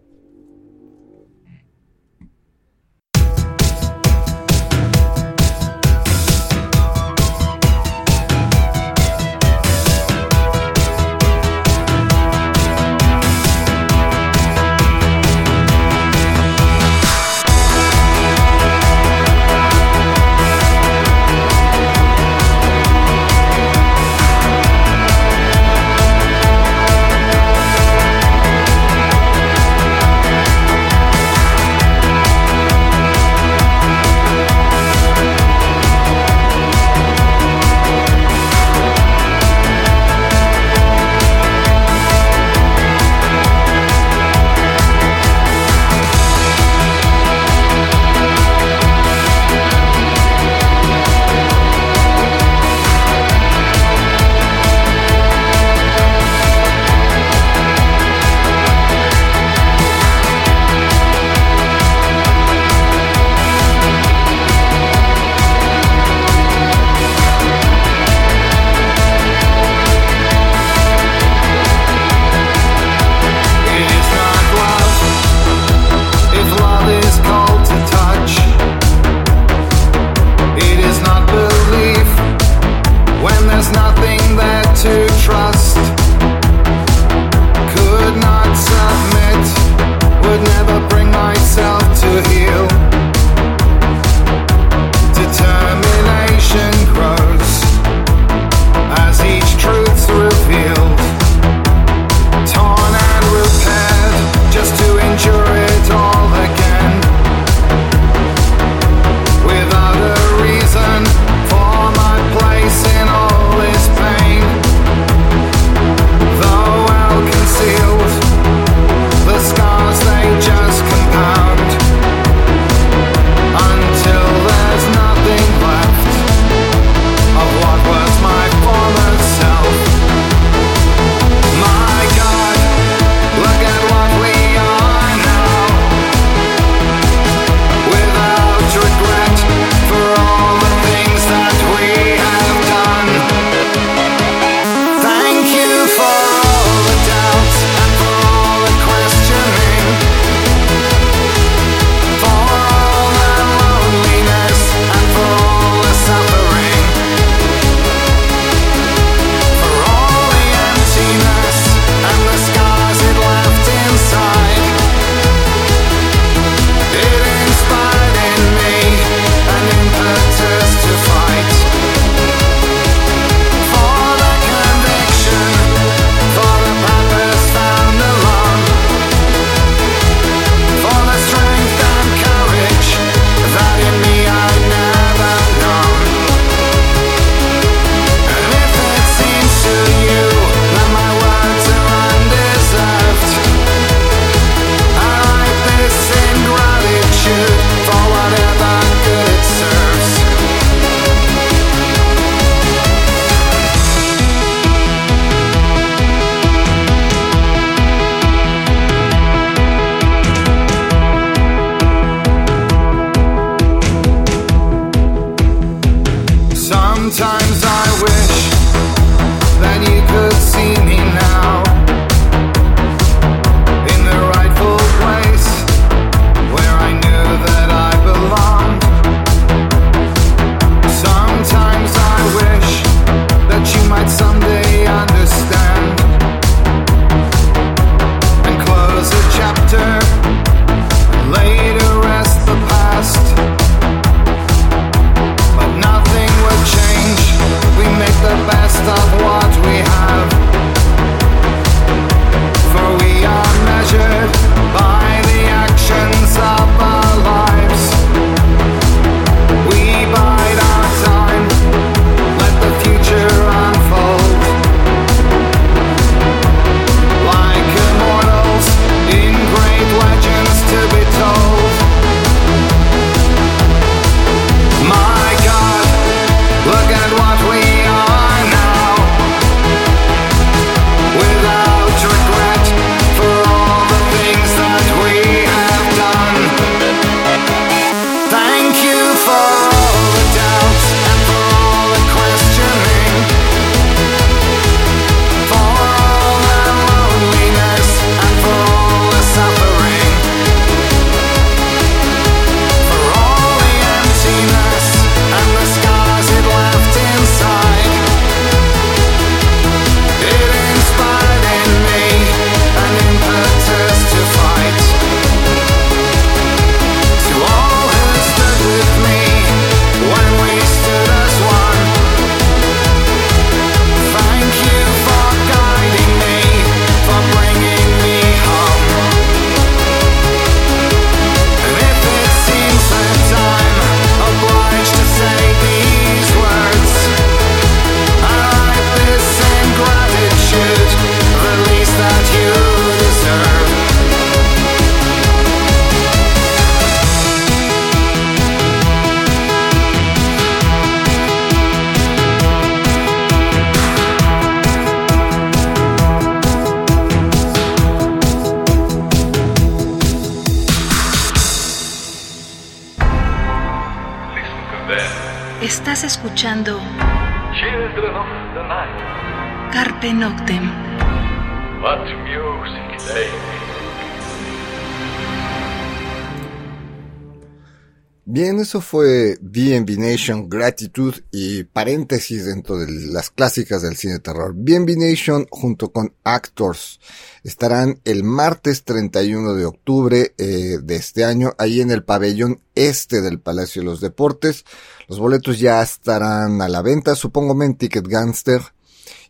Bien, 378.34 378.58
eso 378.58 378.80
fue 378.80 379.38
BNB 379.40 379.96
Nation, 379.96 380.48
Gratitude 380.48 381.22
y 381.30 381.62
paréntesis 381.62 382.46
dentro 382.46 382.76
de 382.76 382.90
las 382.90 383.30
clásicas 383.30 383.82
del 383.82 383.94
cine 383.96 384.14
de 384.14 384.18
terror. 384.18 384.52
BNB 384.56 384.96
Nation 384.96 385.46
junto 385.52 385.92
con 385.92 386.12
Actors 386.24 386.98
estarán 387.44 388.00
el 388.04 388.24
martes 388.24 388.82
31 388.82 389.54
de 389.54 389.66
octubre 389.66 390.34
eh, 390.36 390.78
de 390.82 390.96
este 390.96 391.24
año 391.24 391.54
ahí 391.58 391.80
en 391.80 391.92
el 391.92 392.02
pabellón 392.02 392.60
este 392.74 393.20
del 393.20 393.38
Palacio 393.38 393.82
de 393.82 393.86
los 393.86 394.00
Deportes. 394.00 394.64
Los 395.06 395.20
boletos 395.20 395.60
ya 395.60 395.80
estarán 395.80 396.60
a 396.60 396.68
la 396.68 396.82
venta, 396.82 397.14
supongo 397.14 397.62
en 397.62 397.76
Ticket 397.76 398.08
Gangster. 398.08 398.62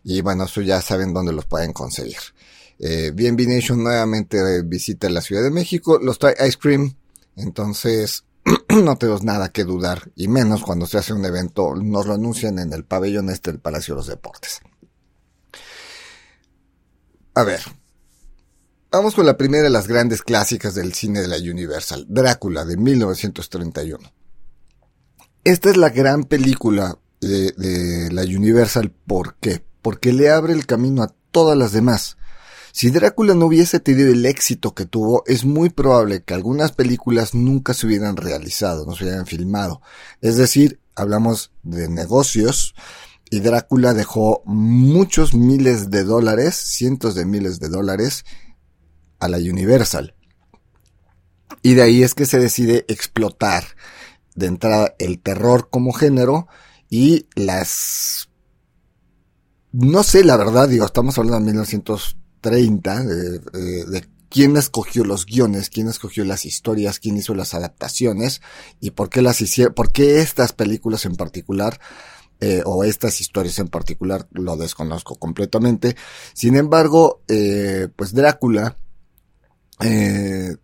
Y 0.03 0.21
bueno, 0.21 0.45
eso 0.45 0.61
ya 0.61 0.81
saben 0.81 1.13
dónde 1.13 1.31
los 1.31 1.45
pueden 1.45 1.73
conseguir. 1.73 2.17
Eh, 2.79 3.13
Nation 3.15 3.83
nuevamente 3.83 4.63
visita 4.63 5.09
la 5.11 5.21
Ciudad 5.21 5.43
de 5.43 5.51
México, 5.51 5.99
los 6.01 6.17
trae 6.17 6.33
Ice 6.47 6.57
Cream. 6.59 6.95
Entonces, 7.35 8.23
no 8.83 8.97
tenemos 8.97 9.23
nada 9.23 9.49
que 9.49 9.63
dudar, 9.63 10.11
y 10.15 10.27
menos 10.27 10.61
cuando 10.61 10.85
se 10.85 10.97
hace 10.97 11.13
un 11.13 11.25
evento, 11.25 11.75
nos 11.75 12.05
lo 12.05 12.13
anuncian 12.13 12.59
en 12.59 12.73
el 12.73 12.85
pabellón 12.85 13.29
este 13.29 13.51
del 13.51 13.59
Palacio 13.59 13.95
de 13.95 13.99
los 13.99 14.07
Deportes. 14.07 14.61
A 17.33 17.43
ver, 17.43 17.61
vamos 18.91 19.15
con 19.15 19.25
la 19.25 19.35
primera 19.35 19.63
de 19.63 19.69
las 19.69 19.87
grandes 19.87 20.21
clásicas 20.21 20.75
del 20.75 20.93
cine 20.93 21.21
de 21.21 21.27
la 21.27 21.37
Universal, 21.37 22.05
Drácula, 22.07 22.63
de 22.65 22.77
1931. 22.77 24.11
Esta 25.43 25.69
es 25.69 25.77
la 25.77 25.89
gran 25.89 26.23
película 26.23 26.97
de, 27.19 27.51
de 27.51 28.11
la 28.11 28.21
Universal, 28.21 28.91
¿por 28.91 29.35
qué? 29.35 29.63
Porque 29.81 30.13
le 30.13 30.29
abre 30.29 30.53
el 30.53 30.65
camino 30.65 31.03
a 31.03 31.13
todas 31.31 31.57
las 31.57 31.71
demás. 31.71 32.17
Si 32.75 32.89
Drácula 32.91 33.35
no 33.35 33.45
hubiese 33.45 33.79
tenido 33.79 34.11
el 34.11 34.25
éxito 34.25 34.75
que 34.75 34.85
tuvo, 34.85 35.23
es 35.27 35.45
muy 35.45 35.69
probable 35.69 36.23
que 36.23 36.33
algunas 36.33 36.73
películas 36.73 37.33
nunca 37.33 37.73
se 37.73 37.87
hubieran 37.87 38.17
realizado, 38.17 38.85
no 38.85 38.93
se 38.93 39.05
hubieran 39.05 39.25
filmado. 39.25 39.81
Es 40.19 40.35
decir, 40.35 40.81
hablamos 40.93 41.53
de 41.63 41.87
negocios 41.87 42.75
y 43.31 43.39
Drácula 43.39 43.93
dejó 43.93 44.41
muchos 44.43 45.33
miles 45.33 45.89
de 45.89 46.03
dólares, 46.03 46.55
cientos 46.55 47.15
de 47.15 47.25
miles 47.25 47.61
de 47.61 47.69
dólares 47.69 48.25
a 49.19 49.29
la 49.29 49.37
Universal. 49.37 50.13
Y 51.61 51.75
de 51.75 51.81
ahí 51.81 52.03
es 52.03 52.13
que 52.13 52.25
se 52.25 52.39
decide 52.39 52.83
explotar 52.89 53.63
de 54.35 54.47
entrada 54.47 54.95
el 54.99 55.21
terror 55.21 55.69
como 55.69 55.93
género 55.93 56.49
y 56.89 57.29
las... 57.35 58.27
No 59.71 60.03
sé, 60.03 60.25
la 60.25 60.35
verdad, 60.35 60.67
digo, 60.67 60.85
estamos 60.85 61.17
hablando 61.17 61.39
de 61.39 61.53
1900 61.53 62.17
30 62.45 63.03
de, 63.03 63.39
de, 63.39 63.85
de, 63.85 64.07
quién 64.29 64.55
escogió 64.55 65.03
los 65.03 65.25
guiones, 65.25 65.71
quién 65.71 65.87
escogió 65.87 66.23
las 66.25 66.45
historias, 66.45 66.99
quién 66.99 67.17
hizo 67.17 67.33
las 67.33 67.55
adaptaciones 67.55 68.41
y 68.79 68.91
por 68.91 69.09
qué 69.09 69.23
las 69.23 69.43
por 69.75 69.91
qué 69.91 70.19
estas 70.19 70.53
películas 70.53 71.05
en 71.05 71.15
particular 71.15 71.79
eh, 72.39 72.61
o 72.63 72.83
estas 72.83 73.19
historias 73.19 73.57
en 73.57 73.69
particular 73.69 74.27
lo 74.29 74.57
desconozco 74.57 75.15
completamente. 75.15 75.95
Sin 76.35 76.55
embargo, 76.55 77.23
eh, 77.27 77.87
pues 77.95 78.13
Drácula, 78.13 78.77
eh, 79.79 80.55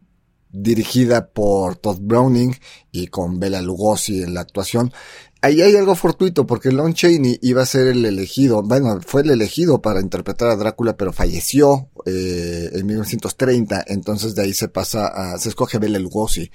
dirigida 0.52 1.30
por 1.30 1.78
Todd 1.78 1.98
Browning 2.00 2.54
y 2.92 3.08
con 3.08 3.40
Bela 3.40 3.64
Lugosi 3.64 4.22
en 4.22 4.36
la 4.36 4.42
actuación, 4.42 4.94
ahí 5.42 5.62
hay 5.62 5.76
algo 5.76 5.96
fortuito 5.96 6.46
porque 6.46 6.72
Lon 6.72 6.94
Chaney 6.94 7.40
iba 7.42 7.62
a 7.62 7.66
ser 7.66 7.88
el 7.88 8.06
elegido, 8.06 8.62
bueno, 8.62 9.00
fue 9.06 9.22
el 9.22 9.32
elegido 9.32 9.82
para 9.82 10.00
interpretar 10.00 10.50
a 10.50 10.56
Drácula, 10.56 10.96
pero 10.96 11.12
falleció 11.12 11.90
eh, 12.06 12.70
en 12.74 12.86
1930, 12.86 13.84
entonces 13.88 14.36
de 14.36 14.44
ahí 14.44 14.54
se 14.54 14.68
pasa 14.68 15.08
a, 15.08 15.38
se 15.38 15.50
escoge 15.50 15.80
Bela 15.80 16.00
Lugosi 16.00 16.52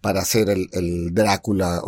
para 0.00 0.20
hacer 0.20 0.50
el, 0.50 0.68
el 0.72 1.14
Drácula 1.14 1.82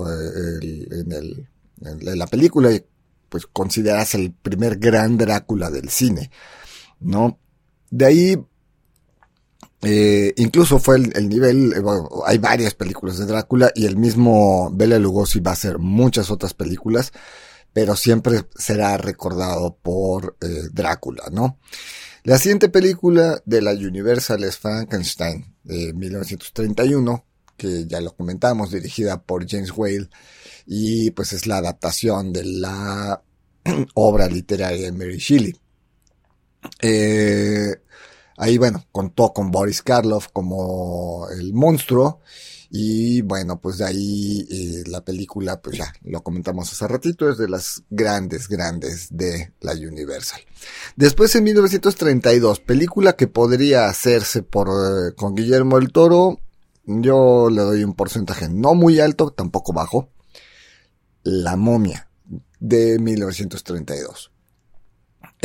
el, 0.60 0.88
en, 0.92 1.12
el, 1.12 1.48
en 1.82 2.18
la 2.18 2.26
película 2.26 2.72
y 2.72 2.84
pues 3.28 3.46
consideras 3.46 4.14
el 4.14 4.32
primer 4.32 4.78
gran 4.78 5.16
Drácula 5.16 5.70
del 5.70 5.88
cine, 5.88 6.30
¿no? 7.00 7.38
De 7.90 8.06
ahí 8.06 8.44
eh, 9.84 10.32
incluso 10.36 10.78
fue 10.78 10.96
el, 10.96 11.12
el 11.16 11.28
nivel, 11.28 11.72
eh, 11.72 11.82
hay 12.26 12.38
varias 12.38 12.74
películas 12.74 13.18
de 13.18 13.26
Drácula 13.26 13.70
y 13.74 13.86
el 13.86 13.96
mismo 13.96 14.70
Bela 14.72 14.98
Lugosi 14.98 15.40
va 15.40 15.50
a 15.50 15.54
hacer 15.54 15.78
muchas 15.78 16.30
otras 16.30 16.54
películas, 16.54 17.12
pero 17.72 17.96
siempre 17.96 18.46
será 18.54 18.96
recordado 18.96 19.76
por 19.82 20.36
eh, 20.40 20.68
Drácula, 20.72 21.24
¿no? 21.32 21.58
La 22.22 22.38
siguiente 22.38 22.70
película 22.70 23.42
de 23.44 23.60
la 23.60 23.72
Universal 23.72 24.44
es 24.44 24.56
Frankenstein, 24.56 25.54
de 25.62 25.92
1931, 25.92 27.24
que 27.56 27.86
ya 27.86 28.00
lo 28.00 28.16
comentamos, 28.16 28.70
dirigida 28.70 29.22
por 29.22 29.46
James 29.46 29.72
Whale, 29.76 30.08
y 30.66 31.10
pues 31.10 31.32
es 31.34 31.46
la 31.46 31.58
adaptación 31.58 32.32
de 32.32 32.44
la 32.44 33.22
obra 33.94 34.26
literaria 34.28 34.86
de 34.86 34.92
Mary 34.92 35.18
Shelley. 35.18 35.54
Eh, 36.80 37.74
Ahí, 38.36 38.58
bueno, 38.58 38.84
contó 38.92 39.32
con 39.32 39.50
Boris 39.50 39.82
Karloff 39.82 40.28
como 40.32 41.28
el 41.30 41.52
monstruo. 41.54 42.20
Y 42.76 43.20
bueno, 43.22 43.60
pues 43.60 43.78
de 43.78 43.84
ahí 43.84 44.48
eh, 44.50 44.82
la 44.88 45.04
película, 45.04 45.62
pues 45.62 45.78
ya 45.78 45.92
lo 46.02 46.24
comentamos 46.24 46.72
hace 46.72 46.88
ratito, 46.88 47.30
es 47.30 47.38
de 47.38 47.48
las 47.48 47.84
grandes, 47.88 48.48
grandes 48.48 49.16
de 49.16 49.52
la 49.60 49.74
Universal. 49.74 50.40
Después 50.96 51.32
en 51.36 51.44
1932, 51.44 52.58
película 52.58 53.14
que 53.14 53.28
podría 53.28 53.86
hacerse 53.86 54.42
por 54.42 54.68
eh, 54.68 55.14
con 55.14 55.36
Guillermo 55.36 55.78
el 55.78 55.92
Toro, 55.92 56.40
yo 56.84 57.48
le 57.48 57.62
doy 57.62 57.84
un 57.84 57.94
porcentaje 57.94 58.48
no 58.48 58.74
muy 58.74 58.98
alto, 58.98 59.30
tampoco 59.30 59.72
bajo. 59.72 60.10
La 61.22 61.54
momia 61.56 62.10
de 62.58 62.98
1932. 62.98 64.33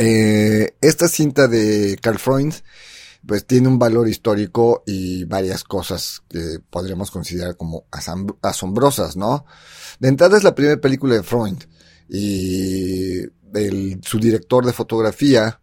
Eh, 0.02 0.76
esta 0.80 1.08
cinta 1.08 1.46
de 1.46 1.98
Carl 2.00 2.18
Freund 2.18 2.54
pues 3.26 3.46
tiene 3.46 3.68
un 3.68 3.78
valor 3.78 4.08
histórico 4.08 4.82
y 4.86 5.24
varias 5.24 5.62
cosas 5.62 6.22
que 6.26 6.58
podríamos 6.70 7.10
considerar 7.10 7.54
como 7.54 7.84
asombrosas, 8.40 9.18
¿no? 9.18 9.44
De 9.98 10.08
entrada 10.08 10.38
es 10.38 10.42
la 10.42 10.54
primera 10.54 10.80
película 10.80 11.16
de 11.16 11.22
Freund 11.22 11.66
y 12.08 13.20
el, 13.52 14.00
su 14.02 14.18
director 14.18 14.64
de 14.64 14.72
fotografía, 14.72 15.60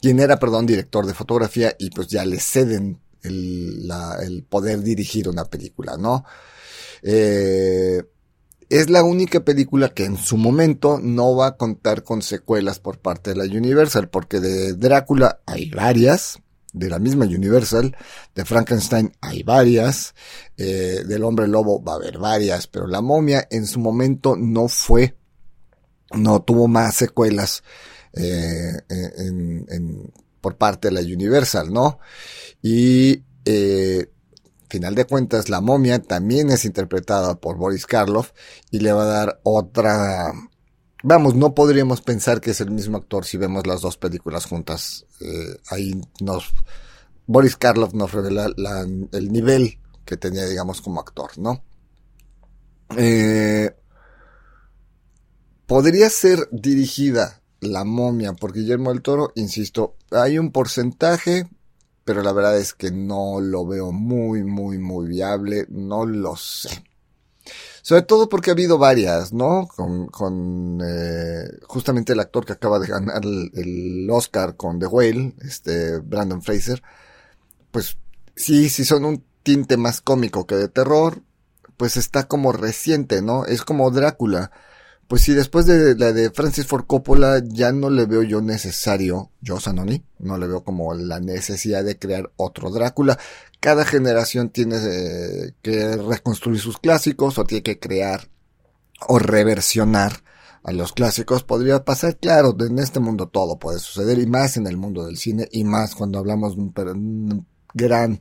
quien 0.00 0.20
era, 0.20 0.38
perdón, 0.38 0.66
director 0.66 1.04
de 1.04 1.14
fotografía 1.14 1.74
y 1.76 1.90
pues 1.90 2.06
ya 2.06 2.24
le 2.24 2.38
ceden 2.38 3.00
el, 3.22 3.90
el 4.22 4.44
poder 4.44 4.80
dirigir 4.82 5.28
una 5.28 5.44
película, 5.46 5.96
¿no? 5.96 6.24
Eh, 7.02 8.00
es 8.70 8.88
la 8.88 9.02
única 9.02 9.40
película 9.44 9.88
que 9.88 10.04
en 10.04 10.16
su 10.16 10.36
momento 10.36 11.00
no 11.02 11.34
va 11.36 11.48
a 11.48 11.56
contar 11.56 12.04
con 12.04 12.22
secuelas 12.22 12.78
por 12.78 12.98
parte 12.98 13.30
de 13.30 13.36
la 13.36 13.44
Universal, 13.44 14.08
porque 14.08 14.38
de 14.38 14.74
Drácula 14.74 15.40
hay 15.44 15.70
varias, 15.70 16.38
de 16.72 16.88
la 16.88 17.00
misma 17.00 17.24
Universal, 17.24 17.96
de 18.34 18.44
Frankenstein 18.44 19.12
hay 19.20 19.42
varias, 19.42 20.14
eh, 20.56 21.02
del 21.04 21.24
hombre 21.24 21.48
lobo 21.48 21.82
va 21.82 21.94
a 21.94 21.96
haber 21.96 22.18
varias, 22.18 22.68
pero 22.68 22.86
la 22.86 23.00
momia 23.00 23.46
en 23.50 23.66
su 23.66 23.80
momento 23.80 24.36
no 24.36 24.68
fue, 24.68 25.16
no 26.12 26.42
tuvo 26.42 26.68
más 26.68 26.94
secuelas 26.94 27.64
eh, 28.12 28.72
en, 28.88 29.66
en, 29.68 30.12
por 30.40 30.56
parte 30.56 30.88
de 30.88 30.94
la 30.94 31.00
Universal, 31.00 31.72
¿no? 31.72 31.98
Y 32.62 33.24
eh, 33.44 34.10
final 34.70 34.94
de 34.94 35.04
cuentas, 35.04 35.48
la 35.48 35.60
momia 35.60 36.00
también 36.00 36.50
es 36.50 36.64
interpretada 36.64 37.38
por 37.40 37.56
Boris 37.56 37.86
Karloff 37.86 38.30
y 38.70 38.80
le 38.80 38.92
va 38.92 39.02
a 39.02 39.06
dar 39.06 39.40
otra... 39.42 40.32
Vamos, 41.02 41.34
no 41.34 41.54
podríamos 41.54 42.02
pensar 42.02 42.40
que 42.40 42.50
es 42.50 42.60
el 42.60 42.70
mismo 42.70 42.98
actor 42.98 43.24
si 43.24 43.36
vemos 43.36 43.66
las 43.66 43.80
dos 43.80 43.96
películas 43.96 44.46
juntas. 44.46 45.06
Eh, 45.20 45.56
ahí 45.70 46.00
nos... 46.20 46.52
Boris 47.26 47.56
Karloff 47.56 47.94
nos 47.94 48.12
revela 48.12 48.50
la, 48.56 48.80
el 48.80 49.32
nivel 49.32 49.78
que 50.04 50.16
tenía, 50.16 50.46
digamos, 50.46 50.80
como 50.80 51.00
actor, 51.00 51.30
¿no? 51.36 51.62
Eh, 52.96 53.70
podría 55.66 56.10
ser 56.10 56.48
dirigida 56.50 57.40
la 57.60 57.84
momia 57.84 58.32
por 58.32 58.52
Guillermo 58.52 58.90
del 58.90 59.02
Toro, 59.02 59.32
insisto, 59.36 59.96
hay 60.10 60.38
un 60.38 60.50
porcentaje, 60.50 61.48
pero 62.04 62.22
la 62.22 62.32
verdad 62.32 62.58
es 62.58 62.74
que 62.74 62.90
no 62.90 63.40
lo 63.40 63.66
veo 63.66 63.92
muy, 63.92 64.44
muy, 64.44 64.78
muy 64.78 65.08
viable, 65.08 65.66
no 65.68 66.06
lo 66.06 66.36
sé. 66.36 66.84
Sobre 67.82 68.02
todo 68.02 68.28
porque 68.28 68.50
ha 68.50 68.52
habido 68.52 68.78
varias, 68.78 69.32
¿no? 69.32 69.66
Con, 69.66 70.06
con 70.08 70.80
eh, 70.84 71.58
justamente 71.66 72.12
el 72.12 72.20
actor 72.20 72.44
que 72.44 72.52
acaba 72.52 72.78
de 72.78 72.86
ganar 72.86 73.24
el, 73.24 73.50
el, 73.54 74.10
Oscar 74.10 74.56
con 74.56 74.78
The 74.78 74.86
Whale, 74.86 75.34
este 75.42 75.98
Brandon 75.98 76.42
Fraser, 76.42 76.82
pues 77.70 77.96
sí, 78.36 78.68
sí 78.68 78.84
son 78.84 79.04
un 79.04 79.24
tinte 79.42 79.76
más 79.76 80.00
cómico 80.00 80.46
que 80.46 80.56
de 80.56 80.68
terror, 80.68 81.22
pues 81.76 81.96
está 81.96 82.28
como 82.28 82.52
reciente, 82.52 83.22
¿no? 83.22 83.46
Es 83.46 83.62
como 83.62 83.90
Drácula. 83.90 84.50
Pues 85.10 85.22
si 85.22 85.34
después 85.34 85.66
de 85.66 85.96
la 85.96 86.12
de 86.12 86.30
Francis 86.30 86.68
Ford 86.68 86.84
Coppola 86.86 87.42
ya 87.44 87.72
no 87.72 87.90
le 87.90 88.06
veo 88.06 88.22
yo 88.22 88.40
necesario, 88.40 89.32
yo 89.40 89.58
Sanoni, 89.58 90.04
no 90.20 90.38
le 90.38 90.46
veo 90.46 90.62
como 90.62 90.94
la 90.94 91.18
necesidad 91.18 91.82
de 91.82 91.98
crear 91.98 92.30
otro 92.36 92.70
Drácula. 92.70 93.18
Cada 93.58 93.84
generación 93.84 94.50
tiene 94.50 94.76
eh, 94.76 95.54
que 95.62 95.96
reconstruir 95.96 96.60
sus 96.60 96.78
clásicos 96.78 97.38
o 97.38 97.44
tiene 97.44 97.64
que 97.64 97.80
crear 97.80 98.28
o 99.08 99.18
reversionar 99.18 100.12
a 100.62 100.70
los 100.70 100.92
clásicos. 100.92 101.42
Podría 101.42 101.84
pasar, 101.84 102.16
claro, 102.16 102.56
en 102.60 102.78
este 102.78 103.00
mundo 103.00 103.26
todo 103.26 103.58
puede 103.58 103.80
suceder 103.80 104.16
y 104.20 104.26
más 104.26 104.58
en 104.58 104.68
el 104.68 104.76
mundo 104.76 105.04
del 105.06 105.16
cine 105.16 105.48
y 105.50 105.64
más 105.64 105.96
cuando 105.96 106.20
hablamos 106.20 106.54
de 106.54 106.62
un 106.62 107.46
gran 107.74 108.20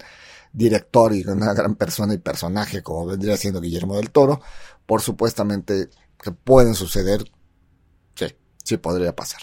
director 0.51 1.13
y 1.13 1.21
una 1.21 1.53
gran 1.53 1.75
persona 1.75 2.15
y 2.15 2.17
personaje 2.17 2.81
como 2.81 3.05
vendría 3.05 3.37
siendo 3.37 3.61
Guillermo 3.61 3.95
del 3.95 4.09
Toro, 4.09 4.41
por 4.87 5.03
supuestamente 5.03 5.89
que 6.21 6.31
pueden 6.31 6.75
suceder, 6.75 7.23
sí, 8.15 8.27
sí 8.63 8.77
podría 8.77 9.15
pasar. 9.15 9.41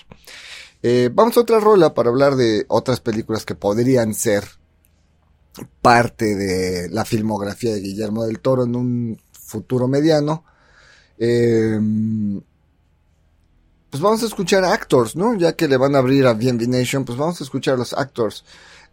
Eh, 0.82 1.10
vamos 1.12 1.36
a 1.36 1.40
otra 1.40 1.58
rola 1.58 1.94
para 1.94 2.10
hablar 2.10 2.36
de 2.36 2.64
otras 2.68 3.00
películas 3.00 3.44
que 3.44 3.54
podrían 3.54 4.14
ser 4.14 4.44
parte 5.80 6.34
de 6.34 6.88
la 6.90 7.04
filmografía 7.04 7.72
de 7.74 7.80
Guillermo 7.80 8.24
del 8.24 8.40
Toro 8.40 8.64
en 8.64 8.76
un 8.76 9.20
futuro 9.32 9.88
mediano. 9.88 10.44
Eh, 11.18 11.80
pues 13.90 14.02
vamos 14.02 14.22
a 14.22 14.26
escuchar 14.26 14.64
Actors, 14.64 15.16
¿no? 15.16 15.34
Ya 15.34 15.56
que 15.56 15.68
le 15.68 15.76
van 15.76 15.94
a 15.94 15.98
abrir 15.98 16.26
a 16.26 16.34
BNB 16.34 16.68
Nation, 16.68 17.04
pues 17.04 17.16
vamos 17.16 17.40
a 17.40 17.44
escuchar 17.44 17.78
los 17.78 17.94
Actors. 17.94 18.44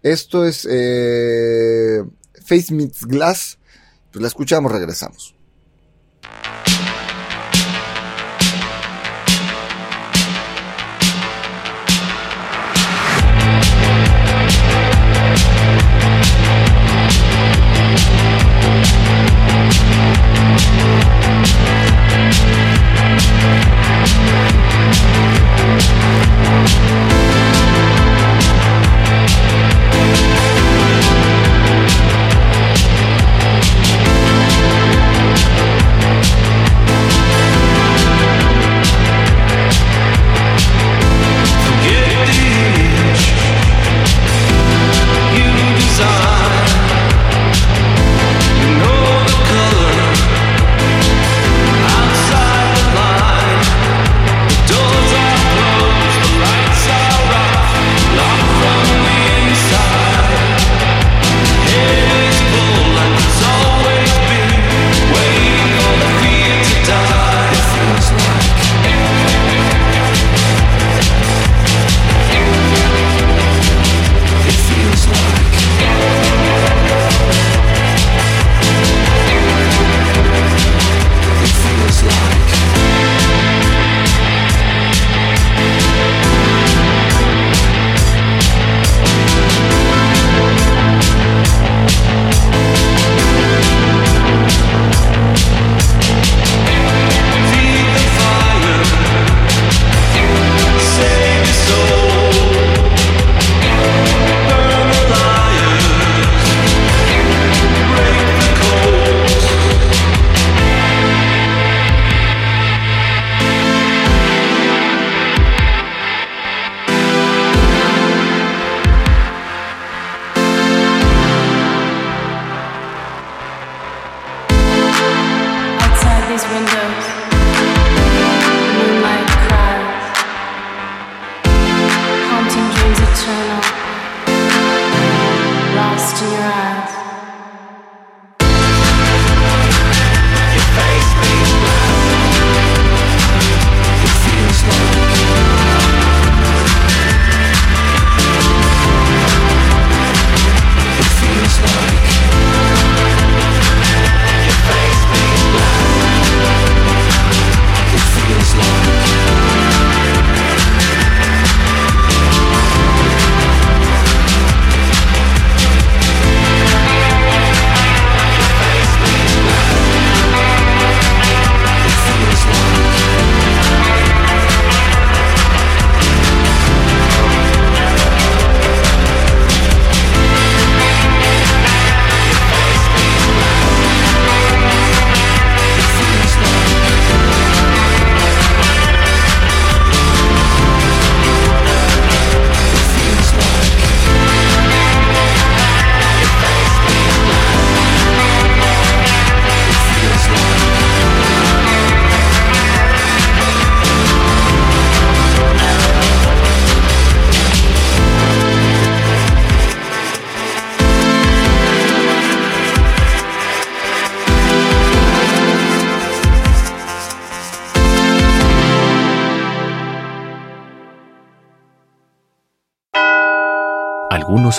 Esto 0.01 0.45
es 0.45 0.67
eh, 0.69 2.03
Face 2.45 2.73
Meets 2.73 3.05
Glass. 3.05 3.57
Pues 4.11 4.21
la 4.21 4.27
escuchamos, 4.27 4.71
regresamos. 4.71 5.35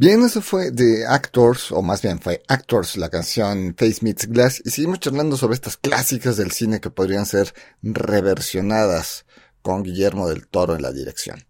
Bien, 0.00 0.22
eso 0.22 0.40
fue 0.42 0.70
de 0.70 1.08
Actors, 1.08 1.72
o 1.72 1.82
más 1.82 2.02
bien 2.02 2.20
fue 2.20 2.40
Actors, 2.46 2.96
la 2.96 3.10
canción 3.10 3.74
Face 3.76 3.98
Meets 4.02 4.28
Glass, 4.28 4.62
y 4.64 4.70
seguimos 4.70 5.00
charlando 5.00 5.36
sobre 5.36 5.54
estas 5.54 5.76
clásicas 5.76 6.36
del 6.36 6.52
cine 6.52 6.80
que 6.80 6.88
podrían 6.88 7.26
ser 7.26 7.52
reversionadas 7.82 9.26
con 9.60 9.82
Guillermo 9.82 10.28
del 10.28 10.46
Toro 10.46 10.76
en 10.76 10.82
la 10.82 10.92
dirección. 10.92 11.44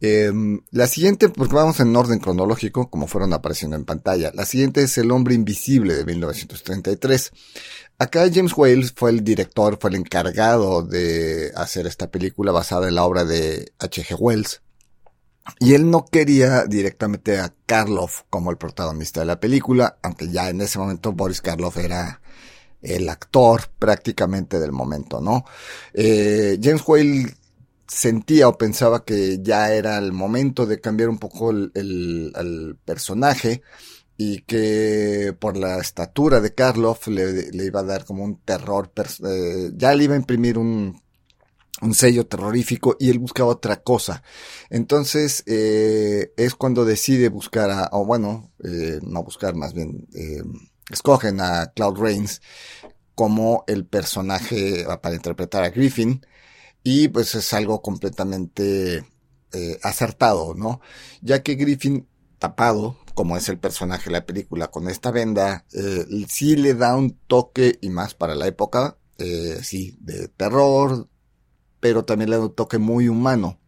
Em, 0.00 0.60
la 0.70 0.86
siguiente, 0.86 1.28
porque 1.28 1.56
vamos 1.56 1.80
en 1.80 1.96
orden 1.96 2.20
cronológico, 2.20 2.88
como 2.88 3.08
fueron 3.08 3.32
apareciendo 3.32 3.74
en 3.74 3.84
pantalla. 3.84 4.30
La 4.32 4.46
siguiente 4.46 4.82
es 4.82 4.96
El 4.96 5.10
hombre 5.10 5.34
invisible 5.34 5.94
de 5.96 6.04
1933. 6.04 7.32
Acá 7.98 8.30
James 8.32 8.56
Wales 8.56 8.92
fue 8.94 9.10
el 9.10 9.24
director, 9.24 9.76
fue 9.80 9.90
el 9.90 9.96
encargado 9.96 10.82
de 10.82 11.50
hacer 11.56 11.88
esta 11.88 12.12
película 12.12 12.52
basada 12.52 12.86
en 12.86 12.94
la 12.94 13.02
obra 13.02 13.24
de 13.24 13.72
H.G. 13.80 14.14
Wells. 14.20 14.62
Y 15.58 15.74
él 15.74 15.90
no 15.90 16.04
quería 16.04 16.64
directamente 16.64 17.38
a 17.38 17.54
Karloff 17.66 18.22
como 18.30 18.50
el 18.50 18.56
protagonista 18.56 19.20
de 19.20 19.26
la 19.26 19.40
película, 19.40 19.98
aunque 20.02 20.28
ya 20.28 20.50
en 20.50 20.60
ese 20.60 20.78
momento 20.78 21.12
Boris 21.12 21.40
Karloff 21.40 21.76
era 21.78 22.20
el 22.82 23.08
actor 23.08 23.62
prácticamente 23.78 24.58
del 24.58 24.72
momento, 24.72 25.20
¿no? 25.20 25.44
Eh, 25.94 26.58
James 26.62 26.82
Whale 26.86 27.34
sentía 27.86 28.48
o 28.48 28.58
pensaba 28.58 29.04
que 29.04 29.38
ya 29.42 29.72
era 29.72 29.98
el 29.98 30.12
momento 30.12 30.66
de 30.66 30.80
cambiar 30.80 31.08
un 31.08 31.18
poco 31.18 31.50
el, 31.50 32.78
personaje 32.84 33.62
y 34.18 34.42
que 34.42 35.34
por 35.38 35.56
la 35.56 35.78
estatura 35.78 36.40
de 36.40 36.54
Karloff 36.54 37.06
le, 37.08 37.50
le 37.52 37.64
iba 37.64 37.80
a 37.80 37.84
dar 37.84 38.04
como 38.04 38.24
un 38.24 38.40
terror, 38.40 38.90
eh, 39.28 39.70
ya 39.74 39.94
le 39.94 40.04
iba 40.04 40.14
a 40.14 40.18
imprimir 40.18 40.58
un, 40.58 41.00
un 41.82 41.94
sello 41.94 42.26
terrorífico 42.26 42.96
y 42.98 43.10
él 43.10 43.18
buscaba 43.18 43.50
otra 43.50 43.82
cosa. 43.82 44.22
Entonces 44.70 45.42
eh, 45.46 46.32
es 46.36 46.54
cuando 46.54 46.84
decide 46.84 47.28
buscar 47.28 47.70
a, 47.70 47.88
o 47.92 48.04
bueno, 48.04 48.52
eh, 48.64 48.98
no 49.02 49.22
buscar 49.22 49.54
más 49.54 49.74
bien, 49.74 50.08
eh, 50.14 50.42
escogen 50.90 51.40
a 51.40 51.72
Cloud 51.74 51.98
Rains 51.98 52.40
como 53.14 53.64
el 53.66 53.86
personaje 53.86 54.84
para 55.02 55.14
interpretar 55.14 55.64
a 55.64 55.70
Griffin 55.70 56.24
y 56.82 57.08
pues 57.08 57.34
es 57.34 57.52
algo 57.52 57.82
completamente 57.82 59.04
acertado, 59.82 60.54
¿no? 60.54 60.82
Ya 61.22 61.42
que 61.42 61.54
Griffin 61.54 62.06
tapado, 62.38 62.98
como 63.14 63.38
es 63.38 63.48
el 63.48 63.58
personaje 63.58 64.10
de 64.10 64.10
la 64.10 64.26
película 64.26 64.70
con 64.70 64.86
esta 64.90 65.10
venda, 65.10 65.64
sí 66.28 66.56
le 66.56 66.74
da 66.74 66.94
un 66.94 67.18
toque 67.26 67.78
y 67.80 67.88
más 67.88 68.12
para 68.12 68.34
la 68.34 68.46
época, 68.46 68.98
sí, 69.62 69.96
de 70.02 70.28
terror, 70.28 71.08
pero 71.86 72.04
también 72.04 72.30
le 72.30 72.36
da 72.36 72.42
un 72.42 72.52
toque 72.52 72.78
muy 72.78 73.08
humano. 73.08 73.60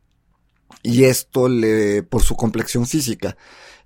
Y 0.82 1.04
esto 1.04 1.48
le, 1.48 2.02
por 2.02 2.20
su 2.20 2.34
complexión 2.34 2.84
física, 2.84 3.36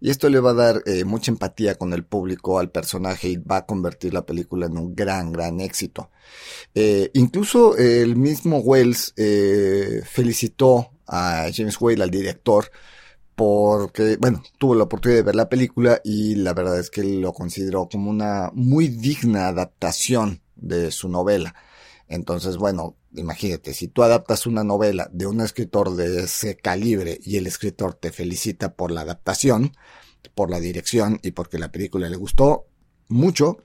y 0.00 0.08
esto 0.08 0.30
le 0.30 0.40
va 0.40 0.52
a 0.52 0.54
dar 0.54 0.82
eh, 0.86 1.04
mucha 1.04 1.30
empatía 1.30 1.74
con 1.74 1.92
el 1.92 2.02
público, 2.02 2.58
al 2.58 2.70
personaje, 2.70 3.28
y 3.28 3.36
va 3.36 3.58
a 3.58 3.66
convertir 3.66 4.14
la 4.14 4.24
película 4.24 4.66
en 4.66 4.78
un 4.78 4.94
gran, 4.94 5.32
gran 5.32 5.60
éxito. 5.60 6.10
Eh, 6.74 7.10
incluso 7.12 7.76
el 7.76 8.16
mismo 8.16 8.60
Wells 8.60 9.12
eh, 9.18 10.00
felicitó 10.10 10.92
a 11.06 11.48
James 11.54 11.78
Whale, 11.78 12.02
al 12.02 12.10
director, 12.10 12.70
porque, 13.36 14.16
bueno, 14.16 14.42
tuvo 14.58 14.74
la 14.74 14.84
oportunidad 14.84 15.18
de 15.18 15.26
ver 15.26 15.36
la 15.36 15.50
película 15.50 16.00
y 16.02 16.36
la 16.36 16.54
verdad 16.54 16.80
es 16.80 16.88
que 16.88 17.04
lo 17.04 17.34
consideró 17.34 17.86
como 17.86 18.08
una 18.08 18.50
muy 18.54 18.88
digna 18.88 19.48
adaptación 19.48 20.40
de 20.56 20.90
su 20.90 21.10
novela. 21.10 21.54
Entonces, 22.12 22.58
bueno, 22.58 22.98
imagínate, 23.14 23.72
si 23.72 23.88
tú 23.88 24.02
adaptas 24.02 24.46
una 24.46 24.62
novela 24.62 25.08
de 25.14 25.26
un 25.26 25.40
escritor 25.40 25.96
de 25.96 26.24
ese 26.24 26.58
calibre 26.58 27.18
y 27.22 27.38
el 27.38 27.46
escritor 27.46 27.94
te 27.94 28.12
felicita 28.12 28.74
por 28.74 28.90
la 28.90 29.00
adaptación, 29.00 29.72
por 30.34 30.50
la 30.50 30.60
dirección 30.60 31.20
y 31.22 31.30
porque 31.30 31.58
la 31.58 31.72
película 31.72 32.10
le 32.10 32.16
gustó 32.16 32.66
mucho, 33.08 33.64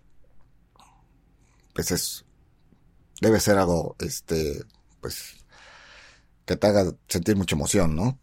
pues 1.73 1.91
es, 1.91 2.23
debe 3.19 3.41
ser 3.41 3.57
algo, 3.57 3.97
este, 3.99 4.63
pues, 5.01 5.45
que 6.45 6.55
te 6.55 6.67
haga 6.67 6.93
sentir 7.09 7.35
mucha 7.35 7.57
emoción, 7.57 7.97
¿no? 7.97 8.17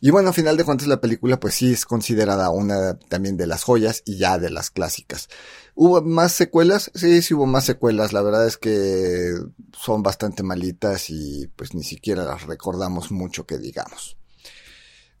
Y 0.00 0.10
bueno, 0.10 0.30
a 0.30 0.32
final 0.32 0.56
de 0.56 0.64
cuentas 0.64 0.88
la 0.88 1.02
película 1.02 1.38
pues 1.38 1.54
sí 1.54 1.74
es 1.74 1.84
considerada 1.84 2.48
una 2.48 2.98
también 2.98 3.36
de 3.36 3.46
las 3.46 3.64
joyas 3.64 4.02
y 4.06 4.16
ya 4.16 4.38
de 4.38 4.48
las 4.48 4.70
clásicas. 4.70 5.28
¿Hubo 5.74 6.02
más 6.02 6.32
secuelas? 6.32 6.90
Sí, 6.94 7.22
sí 7.22 7.34
hubo 7.34 7.46
más 7.46 7.64
secuelas. 7.64 8.12
La 8.12 8.22
verdad 8.22 8.46
es 8.46 8.58
que 8.58 9.34
son 9.72 10.02
bastante 10.02 10.42
malitas 10.42 11.08
y 11.08 11.46
pues 11.56 11.74
ni 11.74 11.82
siquiera 11.82 12.24
las 12.24 12.46
recordamos 12.46 13.10
mucho 13.10 13.46
que 13.46 13.58
digamos. 13.58 14.16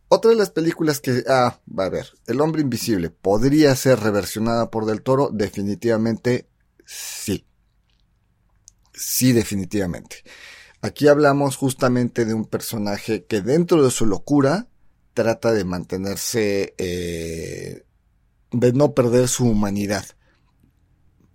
Otra 0.08 0.30
de 0.30 0.36
las 0.36 0.50
películas 0.50 1.00
que, 1.00 1.24
ah, 1.26 1.58
va 1.66 1.86
a 1.86 1.88
ver, 1.88 2.12
El 2.26 2.42
hombre 2.42 2.60
invisible, 2.60 3.08
¿podría 3.08 3.74
ser 3.74 3.98
reversionada 4.00 4.70
por 4.70 4.84
Del 4.84 5.00
Toro? 5.00 5.30
Definitivamente 5.32 6.48
sí. 6.84 7.46
Sí, 8.92 9.32
definitivamente. 9.32 10.22
Aquí 10.82 11.08
hablamos 11.08 11.56
justamente 11.56 12.26
de 12.26 12.34
un 12.34 12.44
personaje 12.44 13.24
que 13.24 13.40
dentro 13.40 13.82
de 13.82 13.90
su 13.90 14.04
locura 14.04 14.68
trata 15.14 15.52
de 15.52 15.64
mantenerse, 15.64 16.74
eh, 16.76 17.86
de 18.50 18.72
no 18.74 18.92
perder 18.92 19.28
su 19.28 19.46
humanidad. 19.46 20.04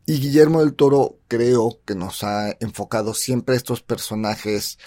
Y 0.09 0.21
Guillermo 0.21 0.61
del 0.61 0.73
Toro 0.73 1.19
creo 1.27 1.81
que 1.85 1.93
nos 1.93 2.23
ha 2.23 2.55
enfocado 2.61 3.13
siempre 3.13 3.55
a 3.55 3.57
estos 3.57 3.81
personajes, 3.81 4.79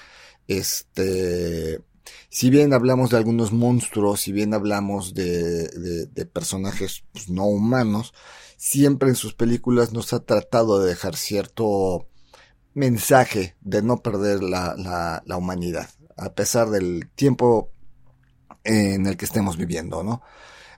este, 0.48 1.84
si 2.30 2.48
bien 2.48 2.72
hablamos 2.72 3.10
de 3.10 3.18
algunos 3.18 3.52
monstruos, 3.52 4.22
si 4.22 4.32
bien 4.32 4.54
hablamos 4.54 5.12
de, 5.12 5.68
de, 6.06 6.24
personajes 6.24 7.04
pues, 7.12 7.28
no 7.28 7.44
humanos, 7.44 8.14
siempre 8.56 9.10
en 9.10 9.14
sus 9.14 9.34
películas 9.34 9.92
nos 9.92 10.14
ha 10.14 10.20
tratado 10.20 10.80
de 10.80 10.88
dejar 10.88 11.16
cierto 11.16 12.08
mensaje 12.72 13.56
de 13.60 13.82
no 13.82 13.98
perder 13.98 14.42
la, 14.42 14.74
la, 14.78 15.22
la 15.26 15.36
humanidad, 15.36 15.90
a 16.16 16.32
pesar 16.32 16.70
del 16.70 17.10
tiempo 17.14 17.72
en 18.64 19.06
el 19.06 19.18
que 19.18 19.26
estemos 19.26 19.58
viviendo, 19.58 20.02
¿no? 20.02 20.22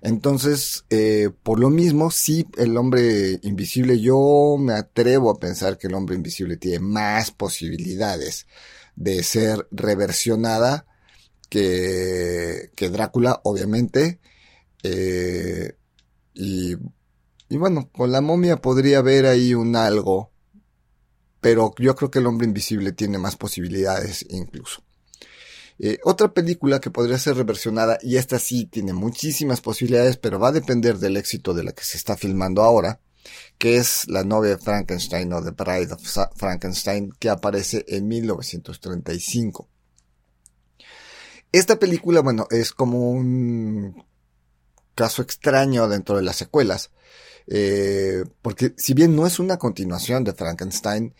Entonces, 0.02 0.84
eh, 0.90 1.30
por 1.44 1.60
lo 1.60 1.70
mismo, 1.70 2.10
sí, 2.10 2.46
el 2.58 2.76
hombre 2.76 3.38
invisible, 3.42 4.00
yo 4.00 4.56
me 4.58 4.74
atrevo 4.74 5.30
a 5.30 5.38
pensar 5.38 5.78
que 5.78 5.86
el 5.86 5.94
hombre 5.94 6.16
invisible 6.16 6.56
tiene 6.56 6.80
más 6.80 7.30
posibilidades 7.30 8.46
de 8.96 9.22
ser 9.22 9.68
reversionada 9.70 10.86
que, 11.48 12.72
que 12.74 12.90
Drácula, 12.90 13.40
obviamente. 13.44 14.20
Eh, 14.82 15.76
y, 16.34 16.74
y 17.48 17.56
bueno, 17.56 17.88
con 17.92 18.10
la 18.10 18.20
momia 18.20 18.56
podría 18.56 18.98
haber 18.98 19.26
ahí 19.26 19.54
un 19.54 19.76
algo, 19.76 20.32
pero 21.40 21.72
yo 21.78 21.94
creo 21.94 22.10
que 22.10 22.18
el 22.18 22.26
hombre 22.26 22.48
invisible 22.48 22.90
tiene 22.90 23.18
más 23.18 23.36
posibilidades 23.36 24.26
incluso. 24.30 24.82
Eh, 25.78 25.98
otra 26.04 26.32
película 26.32 26.80
que 26.80 26.90
podría 26.90 27.18
ser 27.18 27.36
reversionada, 27.36 27.98
y 28.02 28.16
esta 28.16 28.38
sí 28.38 28.66
tiene 28.66 28.92
muchísimas 28.92 29.60
posibilidades, 29.60 30.16
pero 30.16 30.38
va 30.38 30.48
a 30.48 30.52
depender 30.52 30.98
del 30.98 31.16
éxito 31.16 31.54
de 31.54 31.64
la 31.64 31.72
que 31.72 31.84
se 31.84 31.96
está 31.96 32.16
filmando 32.16 32.62
ahora, 32.62 33.00
que 33.58 33.76
es 33.76 34.08
La 34.08 34.24
novia 34.24 34.52
de 34.52 34.58
Frankenstein 34.58 35.32
o 35.32 35.42
The 35.42 35.50
Bride 35.50 35.94
of 35.94 36.02
Frankenstein, 36.36 37.12
que 37.18 37.30
aparece 37.30 37.84
en 37.88 38.08
1935. 38.08 39.68
Esta 41.52 41.78
película, 41.78 42.20
bueno, 42.20 42.46
es 42.50 42.72
como 42.72 43.10
un 43.10 44.04
caso 44.94 45.22
extraño 45.22 45.88
dentro 45.88 46.16
de 46.16 46.22
las 46.22 46.36
secuelas, 46.36 46.90
eh, 47.46 48.24
porque 48.40 48.74
si 48.76 48.94
bien 48.94 49.14
no 49.16 49.26
es 49.26 49.38
una 49.38 49.58
continuación 49.58 50.24
de 50.24 50.32
Frankenstein, 50.32 51.14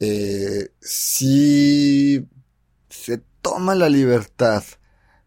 eh, 0.00 0.70
sí 0.80 2.26
se 2.88 3.22
toma 3.46 3.76
la 3.76 3.88
libertad 3.88 4.64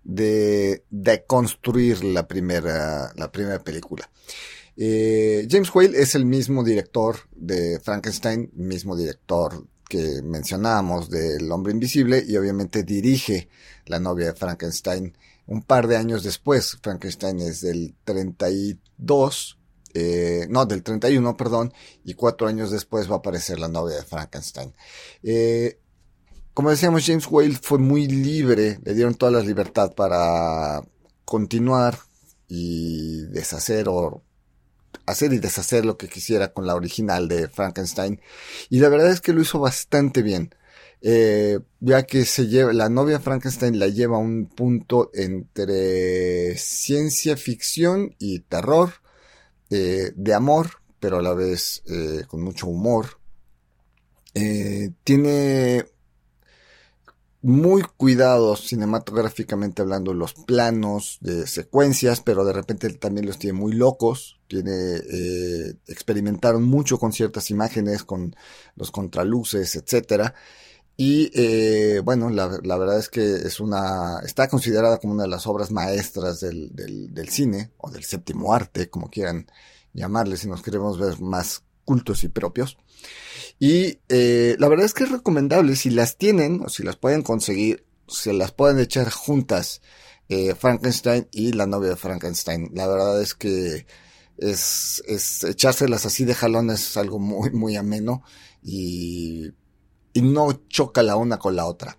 de, 0.03 0.83
de 0.89 1.23
construir 1.25 2.03
la 2.03 2.27
primera, 2.27 3.13
la 3.15 3.31
primera 3.31 3.63
película. 3.63 4.11
Eh, 4.75 5.47
James 5.49 5.73
Whale 5.73 5.97
es 5.97 6.15
el 6.15 6.25
mismo 6.25 6.65
director 6.65 7.15
de 7.31 7.79
Frankenstein, 7.79 8.51
mismo 8.55 8.97
director 8.97 9.65
que 9.87 10.21
mencionábamos 10.21 11.09
del 11.09 11.49
Hombre 11.49 11.71
Invisible 11.71 12.21
y 12.27 12.35
obviamente 12.35 12.83
dirige 12.83 13.47
La 13.85 13.99
novia 14.01 14.25
de 14.25 14.33
Frankenstein 14.33 15.17
un 15.47 15.63
par 15.63 15.87
de 15.87 15.95
años 15.95 16.21
después. 16.21 16.77
Frankenstein 16.83 17.39
es 17.39 17.61
del 17.61 17.95
32, 18.03 19.57
eh, 19.93 20.45
no, 20.49 20.65
del 20.65 20.83
31, 20.83 21.37
perdón, 21.37 21.73
y 22.03 22.15
cuatro 22.15 22.47
años 22.47 22.69
después 22.69 23.09
va 23.09 23.15
a 23.15 23.19
aparecer 23.19 23.61
La 23.61 23.69
novia 23.69 23.95
de 23.95 24.03
Frankenstein. 24.03 24.73
Eh, 25.23 25.79
como 26.59 26.71
decíamos, 26.71 27.05
James 27.05 27.25
Whale 27.25 27.57
fue 27.61 27.77
muy 27.79 28.05
libre, 28.05 28.79
le 28.83 28.93
dieron 28.93 29.15
toda 29.15 29.31
la 29.31 29.39
libertad 29.39 29.93
para 29.95 30.81
continuar 31.23 31.97
y 32.49 33.21
deshacer 33.27 33.87
o 33.87 34.21
hacer 35.05 35.31
y 35.31 35.39
deshacer 35.39 35.85
lo 35.85 35.95
que 35.97 36.09
quisiera 36.09 36.51
con 36.51 36.67
la 36.67 36.75
original 36.75 37.29
de 37.29 37.47
Frankenstein. 37.47 38.19
Y 38.69 38.81
la 38.81 38.89
verdad 38.89 39.09
es 39.09 39.21
que 39.21 39.31
lo 39.31 39.41
hizo 39.41 39.61
bastante 39.61 40.21
bien. 40.21 40.53
eh, 41.01 41.59
ya 41.79 42.03
que 42.03 42.25
se 42.25 42.47
lleva, 42.47 42.73
la 42.73 42.89
novia 42.89 43.21
Frankenstein 43.21 43.79
la 43.79 43.87
lleva 43.87 44.17
a 44.17 44.19
un 44.19 44.47
punto 44.47 45.11
entre 45.13 46.57
ciencia 46.57 47.37
ficción 47.37 48.17
y 48.19 48.39
terror, 48.41 48.95
eh, 49.69 50.11
de 50.13 50.33
amor, 50.33 50.81
pero 50.99 51.19
a 51.19 51.21
la 51.21 51.33
vez 51.33 51.83
eh, 51.87 52.23
con 52.27 52.41
mucho 52.41 52.67
humor. 52.67 53.17
tiene 55.05 55.85
muy 57.41 57.83
cuidados 57.83 58.67
cinematográficamente 58.67 59.81
hablando 59.81 60.13
los 60.13 60.33
planos 60.33 61.17
de 61.21 61.47
secuencias, 61.47 62.21
pero 62.21 62.43
de 62.43 62.53
repente 62.53 62.89
también 62.93 63.25
los 63.25 63.39
tiene 63.39 63.57
muy 63.57 63.73
locos. 63.73 64.39
Tiene, 64.47 64.71
eh, 64.71 65.75
experimentaron 65.87 66.63
mucho 66.63 66.97
con 66.97 67.13
ciertas 67.13 67.49
imágenes, 67.51 68.03
con 68.03 68.35
los 68.75 68.91
contraluces, 68.91 69.75
etcétera. 69.75 70.35
Y 70.97 71.31
eh, 71.33 72.01
bueno, 72.03 72.29
la, 72.29 72.47
verdad 72.47 72.99
es 72.99 73.07
que 73.07 73.23
es 73.23 73.61
una, 73.61 74.19
está 74.25 74.49
considerada 74.49 74.97
como 74.97 75.13
una 75.13 75.23
de 75.23 75.29
las 75.29 75.47
obras 75.47 75.71
maestras 75.71 76.41
del, 76.41 76.75
del, 76.75 77.13
del 77.13 77.29
cine, 77.29 77.71
o 77.77 77.89
del 77.89 78.03
séptimo 78.03 78.53
arte, 78.53 78.89
como 78.89 79.09
quieran 79.09 79.47
llamarle, 79.93 80.35
si 80.35 80.49
nos 80.49 80.61
queremos 80.61 80.99
ver 80.99 81.21
más 81.21 81.63
cultos 81.85 82.25
y 82.25 82.27
propios. 82.27 82.77
Y 83.59 83.99
eh, 84.07 84.55
la 84.57 84.69
verdad 84.69 84.85
es 84.85 84.93
que 84.93 85.03
es 85.03 85.11
recomendable, 85.11 85.75
si 85.75 85.89
las 85.89 86.17
tienen 86.17 86.61
o 86.65 86.69
si 86.69 86.81
las 86.83 86.95
pueden 86.95 87.21
conseguir, 87.21 87.85
se 88.07 88.31
las 88.31 88.53
pueden 88.53 88.79
echar 88.79 89.11
juntas, 89.11 89.81
eh, 90.29 90.55
Frankenstein 90.55 91.27
y 91.31 91.51
la 91.51 91.65
novia 91.65 91.89
de 91.89 91.95
Frankenstein. 91.97 92.69
La 92.73 92.87
verdad 92.87 93.21
es 93.21 93.35
que 93.35 93.85
es, 94.37 95.03
es 95.07 95.43
echárselas 95.43 96.05
así 96.05 96.23
de 96.23 96.35
jalones 96.35 96.91
es 96.91 96.97
algo 96.97 97.19
muy, 97.19 97.51
muy 97.51 97.75
ameno 97.75 98.23
y, 98.63 99.51
y 100.13 100.21
no 100.21 100.53
choca 100.69 101.03
la 101.03 101.17
una 101.17 101.37
con 101.37 101.55
la 101.55 101.65
otra. 101.65 101.97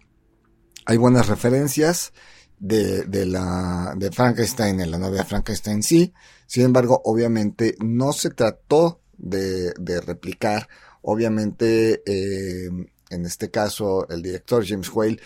Hay 0.86 0.96
buenas 0.96 1.28
referencias 1.28 2.12
de, 2.58 3.04
de 3.04 3.26
la, 3.26 3.94
de 3.96 4.10
Frankenstein 4.10 4.80
en 4.80 4.90
la 4.90 4.98
novia 4.98 5.22
de 5.22 5.28
Frankenstein 5.28 5.82
sí. 5.82 6.14
Sin 6.46 6.64
embargo, 6.64 7.02
obviamente 7.04 7.76
no 7.80 8.12
se 8.12 8.30
trató 8.30 9.02
de, 9.18 9.72
de 9.78 10.00
replicar 10.00 10.68
Obviamente, 11.02 12.02
eh, 12.06 12.68
en 13.10 13.26
este 13.26 13.50
caso, 13.50 14.08
el 14.08 14.22
director 14.22 14.64
James 14.66 14.90
Whale 14.92 15.18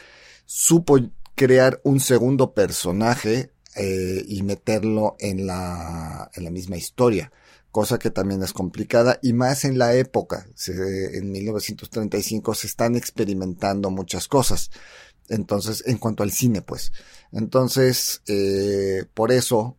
supo 0.46 0.98
crear 1.34 1.80
un 1.84 2.00
segundo 2.00 2.54
personaje 2.54 3.50
eh, 3.76 4.24
y 4.28 4.42
meterlo 4.42 5.16
en 5.18 5.46
la, 5.46 6.30
en 6.34 6.44
la 6.44 6.50
misma 6.50 6.76
historia, 6.76 7.32
cosa 7.70 7.98
que 7.98 8.10
también 8.10 8.42
es 8.42 8.52
complicada 8.52 9.18
y 9.20 9.32
más 9.32 9.64
en 9.64 9.78
la 9.78 9.94
época. 9.94 10.46
en 10.68 11.32
1935 11.32 12.54
se 12.54 12.66
están 12.68 12.94
experimentando 12.94 13.90
muchas 13.90 14.28
cosas. 14.28 14.70
Entonces, 15.28 15.82
en 15.86 15.98
cuanto 15.98 16.22
al 16.22 16.30
cine, 16.30 16.62
pues. 16.62 16.92
Entonces, 17.32 18.22
eh, 18.26 19.04
por 19.14 19.32
eso 19.32 19.76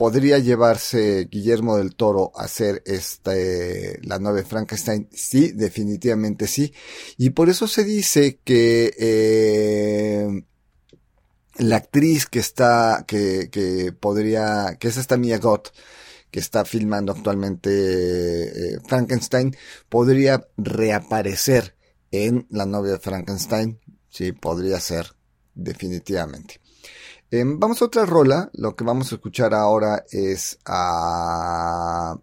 ¿Podría 0.00 0.38
llevarse 0.38 1.28
Guillermo 1.30 1.76
del 1.76 1.94
Toro 1.94 2.32
a 2.34 2.44
hacer 2.44 2.82
este, 2.86 4.00
la 4.02 4.18
nueva 4.18 4.42
Frankenstein? 4.42 5.10
Sí, 5.12 5.52
definitivamente 5.52 6.46
sí. 6.46 6.72
Y 7.18 7.28
por 7.28 7.50
eso 7.50 7.68
se 7.68 7.84
dice 7.84 8.40
que 8.42 8.94
eh, 8.98 10.42
la 11.58 11.76
actriz 11.76 12.24
que 12.24 12.38
está, 12.38 13.04
que, 13.06 13.50
que 13.52 13.92
podría, 13.92 14.78
que 14.80 14.88
es 14.88 14.96
esta 14.96 15.18
Mia 15.18 15.36
Gott, 15.36 15.68
que 16.30 16.40
está 16.40 16.64
filmando 16.64 17.12
actualmente 17.12 17.68
eh, 18.76 18.78
Frankenstein, 18.88 19.54
podría 19.90 20.48
reaparecer 20.56 21.76
en 22.10 22.46
la 22.48 22.64
novia 22.64 22.92
de 22.92 23.00
Frankenstein. 23.00 23.78
Sí, 24.08 24.32
podría 24.32 24.80
ser, 24.80 25.12
definitivamente. 25.54 26.58
Em, 27.30 27.58
vamos 27.58 27.80
a 27.80 27.84
otra 27.84 28.06
rola. 28.06 28.50
Lo 28.54 28.74
que 28.74 28.84
vamos 28.84 29.12
a 29.12 29.16
escuchar 29.16 29.54
ahora 29.54 30.04
es 30.10 30.58
a. 30.64 32.18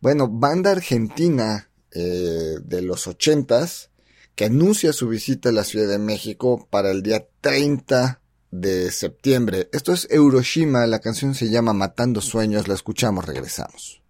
Bueno, 0.00 0.28
banda 0.28 0.72
argentina 0.72 1.70
eh, 1.92 2.56
de 2.62 2.82
los 2.82 3.06
ochentas 3.06 3.90
que 4.34 4.44
anuncia 4.44 4.92
su 4.92 5.08
visita 5.08 5.48
a 5.48 5.52
la 5.52 5.64
Ciudad 5.64 5.88
de 5.88 5.98
México 5.98 6.66
para 6.68 6.90
el 6.90 7.02
día 7.02 7.26
30 7.40 8.20
de 8.50 8.90
septiembre. 8.90 9.70
Esto 9.72 9.92
es 9.92 10.06
Euroshima, 10.10 10.86
la 10.86 10.98
canción 10.98 11.34
se 11.34 11.48
llama 11.48 11.72
Matando 11.72 12.20
Sueños, 12.20 12.68
la 12.68 12.74
escuchamos, 12.74 13.24
regresamos. 13.24 14.02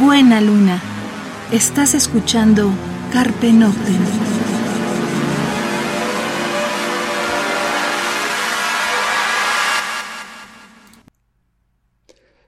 Buena 0.00 0.40
luna, 0.40 0.80
estás 1.50 1.94
escuchando 1.94 2.70
Carpe 3.12 3.52
Noctem. 3.52 3.98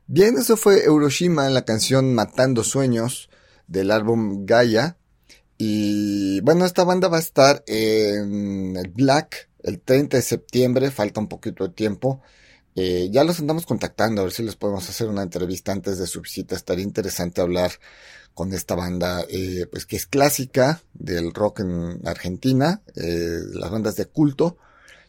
Bien, 0.06 0.38
eso 0.38 0.56
fue 0.56 0.84
Euroshima, 0.84 1.50
la 1.50 1.64
canción 1.64 2.14
Matando 2.14 2.62
Sueños 2.62 3.30
del 3.66 3.90
álbum 3.90 4.46
Gaia. 4.46 4.96
Y 5.58 6.40
bueno, 6.42 6.66
esta 6.66 6.84
banda 6.84 7.08
va 7.08 7.16
a 7.16 7.20
estar 7.20 7.64
en 7.66 8.76
el 8.76 8.90
Black 8.90 9.48
el 9.64 9.80
30 9.80 10.18
de 10.18 10.22
septiembre, 10.22 10.92
falta 10.92 11.18
un 11.18 11.26
poquito 11.26 11.66
de 11.66 11.74
tiempo. 11.74 12.22
Eh, 12.76 13.08
ya 13.12 13.22
los 13.22 13.38
andamos 13.38 13.66
contactando, 13.66 14.20
a 14.20 14.24
ver 14.24 14.32
si 14.32 14.42
les 14.42 14.56
podemos 14.56 14.88
hacer 14.88 15.08
una 15.08 15.22
entrevista 15.22 15.72
antes 15.72 15.98
de 15.98 16.06
su 16.06 16.20
visita. 16.20 16.56
Estaría 16.56 16.84
interesante 16.84 17.40
hablar 17.40 17.72
con 18.34 18.52
esta 18.52 18.74
banda, 18.74 19.24
eh, 19.28 19.66
pues 19.70 19.86
que 19.86 19.96
es 19.96 20.06
clásica 20.06 20.82
del 20.92 21.32
rock 21.32 21.60
en 21.60 22.00
Argentina, 22.06 22.82
eh, 22.96 23.38
las 23.52 23.70
bandas 23.70 23.96
de 23.96 24.06
culto. 24.06 24.58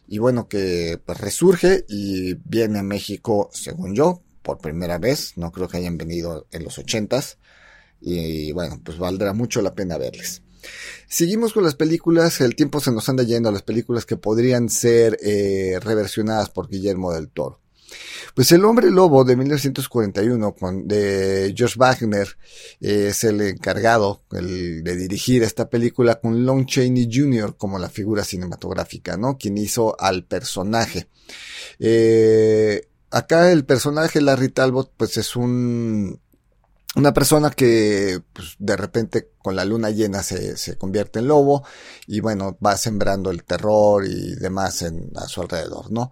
Y 0.08 0.18
bueno, 0.18 0.48
que 0.48 1.00
pues 1.04 1.18
resurge 1.20 1.84
y 1.88 2.34
viene 2.34 2.78
a 2.78 2.84
México, 2.84 3.50
según 3.52 3.94
yo, 3.94 4.22
por 4.42 4.58
primera 4.58 4.98
vez. 4.98 5.32
No 5.36 5.50
creo 5.50 5.68
que 5.68 5.78
hayan 5.78 5.98
venido 5.98 6.46
en 6.52 6.64
los 6.64 6.78
ochentas. 6.78 7.38
Y 8.00 8.52
bueno, 8.52 8.80
pues 8.84 8.98
valdrá 8.98 9.32
mucho 9.32 9.62
la 9.62 9.74
pena 9.74 9.98
verles. 9.98 10.42
Seguimos 11.08 11.52
con 11.52 11.64
las 11.64 11.74
películas, 11.74 12.40
el 12.40 12.56
tiempo 12.56 12.80
se 12.80 12.92
nos 12.92 13.08
anda 13.08 13.22
yendo 13.22 13.48
a 13.48 13.52
las 13.52 13.62
películas 13.62 14.06
que 14.06 14.16
podrían 14.16 14.68
ser 14.68 15.18
eh, 15.22 15.78
reversionadas 15.80 16.50
por 16.50 16.68
Guillermo 16.68 17.12
del 17.12 17.28
Toro. 17.28 17.60
Pues 18.34 18.52
El 18.52 18.64
Hombre 18.64 18.90
Lobo 18.90 19.24
de 19.24 19.36
1941 19.36 20.54
con, 20.54 20.86
de 20.86 21.54
George 21.56 21.76
Wagner 21.78 22.28
eh, 22.80 23.08
es 23.10 23.24
el 23.24 23.40
encargado 23.40 24.22
de 24.30 24.96
dirigir 24.96 25.42
esta 25.42 25.70
película 25.70 26.16
con 26.16 26.44
Lon 26.44 26.66
Chaney 26.66 27.08
Jr. 27.10 27.56
como 27.56 27.78
la 27.78 27.88
figura 27.88 28.24
cinematográfica, 28.24 29.16
¿no? 29.16 29.38
Quien 29.38 29.56
hizo 29.56 29.96
al 29.98 30.24
personaje. 30.24 31.08
Eh, 31.78 32.88
acá 33.10 33.50
el 33.52 33.64
personaje 33.64 34.20
Larry 34.20 34.50
Talbot 34.50 34.92
pues 34.96 35.16
es 35.16 35.36
un 35.36 36.20
una 36.96 37.12
persona 37.12 37.50
que 37.50 38.22
pues, 38.32 38.56
de 38.58 38.76
repente 38.76 39.30
con 39.38 39.54
la 39.54 39.64
luna 39.64 39.90
llena 39.90 40.22
se, 40.22 40.56
se, 40.56 40.78
convierte 40.78 41.18
en 41.18 41.28
lobo 41.28 41.62
y 42.06 42.20
bueno, 42.20 42.56
va 42.64 42.76
sembrando 42.76 43.30
el 43.30 43.44
terror 43.44 44.06
y 44.06 44.34
demás 44.36 44.80
en, 44.82 45.12
a 45.14 45.28
su 45.28 45.42
alrededor, 45.42 45.92
¿no? 45.92 46.10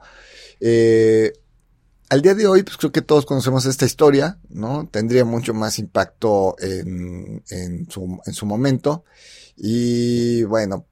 Eh, 0.61 1.33
al 2.11 2.21
día 2.21 2.35
de 2.35 2.47
hoy, 2.47 2.63
pues 2.63 2.77
creo 2.77 2.93
que 2.93 3.01
todos 3.01 3.25
conocemos 3.25 3.65
esta 3.65 3.87
historia, 3.87 4.39
¿no? 4.51 4.87
Tendría 4.89 5.25
mucho 5.25 5.55
más 5.55 5.79
impacto 5.79 6.55
en, 6.61 7.43
en, 7.49 7.91
su, 7.91 8.21
en 8.25 8.33
su 8.35 8.45
momento. 8.45 9.05
Y 9.57 10.43
bueno, 10.45 10.87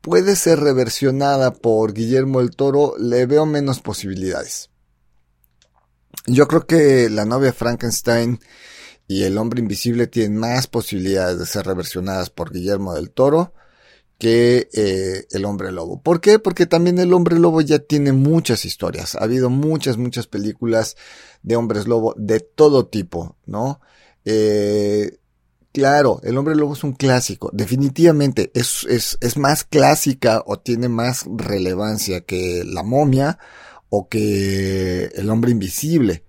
puede 0.00 0.36
ser 0.36 0.60
reversionada 0.60 1.52
por 1.52 1.92
Guillermo 1.92 2.40
el 2.40 2.50
Toro, 2.54 2.94
le 2.98 3.26
veo 3.26 3.46
menos 3.46 3.80
posibilidades. 3.80 4.70
Yo 6.28 6.46
creo 6.46 6.66
que 6.66 7.08
la 7.10 7.24
novia 7.24 7.52
Frankenstein 7.52 8.38
y 9.06 9.22
el 9.24 9.38
hombre 9.38 9.60
invisible 9.60 10.06
tienen 10.06 10.36
más 10.36 10.66
posibilidades 10.66 11.38
de 11.38 11.46
ser 11.46 11.66
reversionadas 11.66 12.28
por 12.30 12.52
Guillermo 12.52 12.94
del 12.94 13.10
Toro 13.10 13.54
que 14.18 14.68
eh, 14.72 15.26
el 15.30 15.44
hombre 15.44 15.72
lobo. 15.72 16.02
¿Por 16.02 16.20
qué? 16.20 16.38
Porque 16.38 16.66
también 16.66 16.98
el 16.98 17.12
hombre 17.14 17.38
lobo 17.38 17.60
ya 17.60 17.78
tiene 17.78 18.12
muchas 18.12 18.64
historias. 18.64 19.14
Ha 19.14 19.24
habido 19.24 19.48
muchas, 19.48 19.96
muchas 19.96 20.26
películas 20.26 20.96
de 21.42 21.56
hombres 21.56 21.86
lobo 21.86 22.14
de 22.18 22.40
todo 22.40 22.86
tipo, 22.86 23.36
¿no? 23.46 23.80
Eh, 24.24 25.18
claro, 25.72 26.20
el 26.24 26.36
hombre 26.36 26.56
lobo 26.56 26.74
es 26.74 26.82
un 26.82 26.92
clásico. 26.92 27.50
Definitivamente 27.54 28.50
es, 28.54 28.84
es, 28.88 29.16
es 29.20 29.36
más 29.36 29.64
clásica 29.64 30.42
o 30.44 30.58
tiene 30.58 30.88
más 30.88 31.24
relevancia 31.28 32.20
que 32.22 32.64
la 32.66 32.82
momia 32.82 33.38
o 33.90 34.08
que 34.08 35.10
El 35.14 35.30
hombre 35.30 35.50
invisible. 35.50 36.24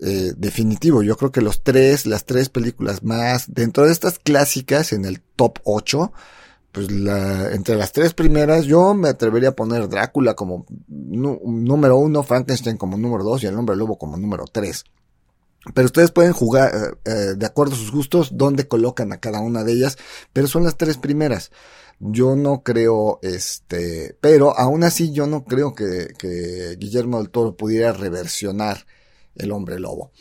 Eh, 0.00 0.34
definitivo, 0.36 1.02
yo 1.02 1.16
creo 1.16 1.30
que 1.30 1.40
los 1.40 1.62
tres, 1.62 2.04
las 2.04 2.24
tres 2.24 2.48
películas 2.48 3.04
más, 3.04 3.54
dentro 3.54 3.86
de 3.86 3.92
estas 3.92 4.18
clásicas 4.18 4.92
en 4.92 5.04
el 5.04 5.20
top 5.20 5.60
8, 5.62 6.12
pues 6.72 6.90
la, 6.90 7.52
entre 7.52 7.76
las 7.76 7.92
tres 7.92 8.12
primeras 8.12 8.64
yo 8.64 8.94
me 8.94 9.08
atrevería 9.08 9.50
a 9.50 9.56
poner 9.56 9.88
Drácula 9.88 10.34
como 10.34 10.66
número 10.88 11.96
uno, 11.96 12.24
Frankenstein 12.24 12.76
como 12.76 12.98
número 12.98 13.22
dos 13.22 13.44
y 13.44 13.46
el 13.46 13.56
hombre 13.56 13.76
lobo 13.76 13.96
como 13.96 14.16
número 14.16 14.44
tres. 14.50 14.84
Pero 15.72 15.86
ustedes 15.86 16.10
pueden 16.10 16.32
jugar 16.32 16.72
eh, 16.74 17.10
eh, 17.10 17.34
de 17.36 17.46
acuerdo 17.46 17.74
a 17.74 17.78
sus 17.78 17.92
gustos 17.92 18.36
dónde 18.36 18.66
colocan 18.66 19.12
a 19.12 19.18
cada 19.18 19.40
una 19.40 19.62
de 19.62 19.72
ellas, 19.72 19.96
pero 20.32 20.48
son 20.48 20.64
las 20.64 20.76
tres 20.76 20.98
primeras. 20.98 21.52
Yo 22.00 22.36
no 22.36 22.62
creo, 22.62 23.18
este, 23.22 24.16
pero 24.20 24.58
aún 24.58 24.84
así 24.84 25.12
yo 25.12 25.26
no 25.26 25.44
creo 25.44 25.74
que, 25.74 26.08
que 26.18 26.76
Guillermo 26.78 27.18
del 27.18 27.30
Toro 27.30 27.56
pudiera 27.56 27.92
reversionar 27.92 28.86
el 29.36 29.52
hombre 29.52 29.78
lobo. 29.78 30.12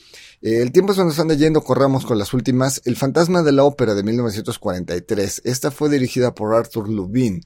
el 0.41 0.71
tiempo 0.71 0.93
se 0.93 1.03
nos 1.03 1.19
anda 1.19 1.36
yendo, 1.36 1.63
corramos 1.63 2.05
con 2.05 2.17
las 2.17 2.34
últimas. 2.34 2.82
El 2.86 2.95
fantasma 2.95 3.43
de 3.43 3.51
la 3.51 3.63
ópera 3.63 3.93
de 3.93 4.03
1943. 4.03 5.41
Esta 5.45 5.71
fue 5.71 5.89
dirigida 5.89 6.34
por 6.34 6.53
Arthur 6.53 6.89
Lubin. 6.89 7.43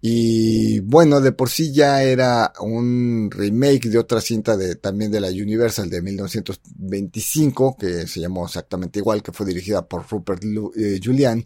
Y 0.00 0.80
bueno, 0.80 1.20
de 1.20 1.32
por 1.32 1.48
sí 1.48 1.72
ya 1.72 2.02
era 2.02 2.52
un 2.60 3.30
remake 3.30 3.88
de 3.88 3.98
otra 3.98 4.20
cinta 4.20 4.56
de, 4.56 4.76
también 4.76 5.10
de 5.10 5.20
la 5.20 5.28
Universal 5.28 5.88
de 5.88 6.02
1925, 6.02 7.76
que 7.78 8.06
se 8.06 8.20
llamó 8.20 8.44
exactamente 8.46 8.98
igual, 8.98 9.22
que 9.22 9.32
fue 9.32 9.46
dirigida 9.46 9.86
por 9.88 10.06
Rupert 10.08 10.42
eh, 10.76 11.00
Julian. 11.02 11.44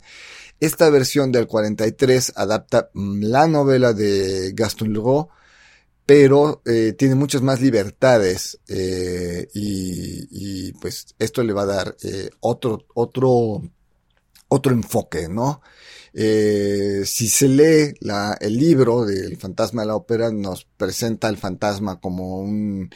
Esta 0.60 0.90
versión 0.90 1.32
del 1.32 1.46
43 1.46 2.34
adapta 2.36 2.90
mm, 2.92 3.24
la 3.24 3.48
novela 3.48 3.94
de 3.94 4.52
Gaston 4.54 4.92
Leroux, 4.92 5.28
pero 6.04 6.60
eh, 6.66 6.94
tiene 6.98 7.14
muchas 7.14 7.40
más 7.40 7.60
libertades 7.60 8.60
eh, 8.68 9.48
y, 9.54 10.72
pues 10.74 11.14
esto 11.18 11.42
le 11.42 11.52
va 11.52 11.62
a 11.62 11.66
dar 11.66 11.96
eh, 12.02 12.30
otro, 12.40 12.84
otro, 12.94 13.62
otro 14.48 14.72
enfoque, 14.72 15.28
¿no? 15.28 15.62
Si 16.12 17.28
se 17.28 17.48
lee 17.48 17.94
la, 18.00 18.36
el 18.40 18.56
libro 18.56 19.04
del 19.04 19.36
fantasma 19.36 19.82
de 19.82 19.88
la 19.88 19.96
ópera, 19.96 20.30
nos 20.30 20.64
presenta 20.64 21.28
al 21.28 21.36
fantasma 21.36 22.00
como 22.00 22.38
un 22.38 22.90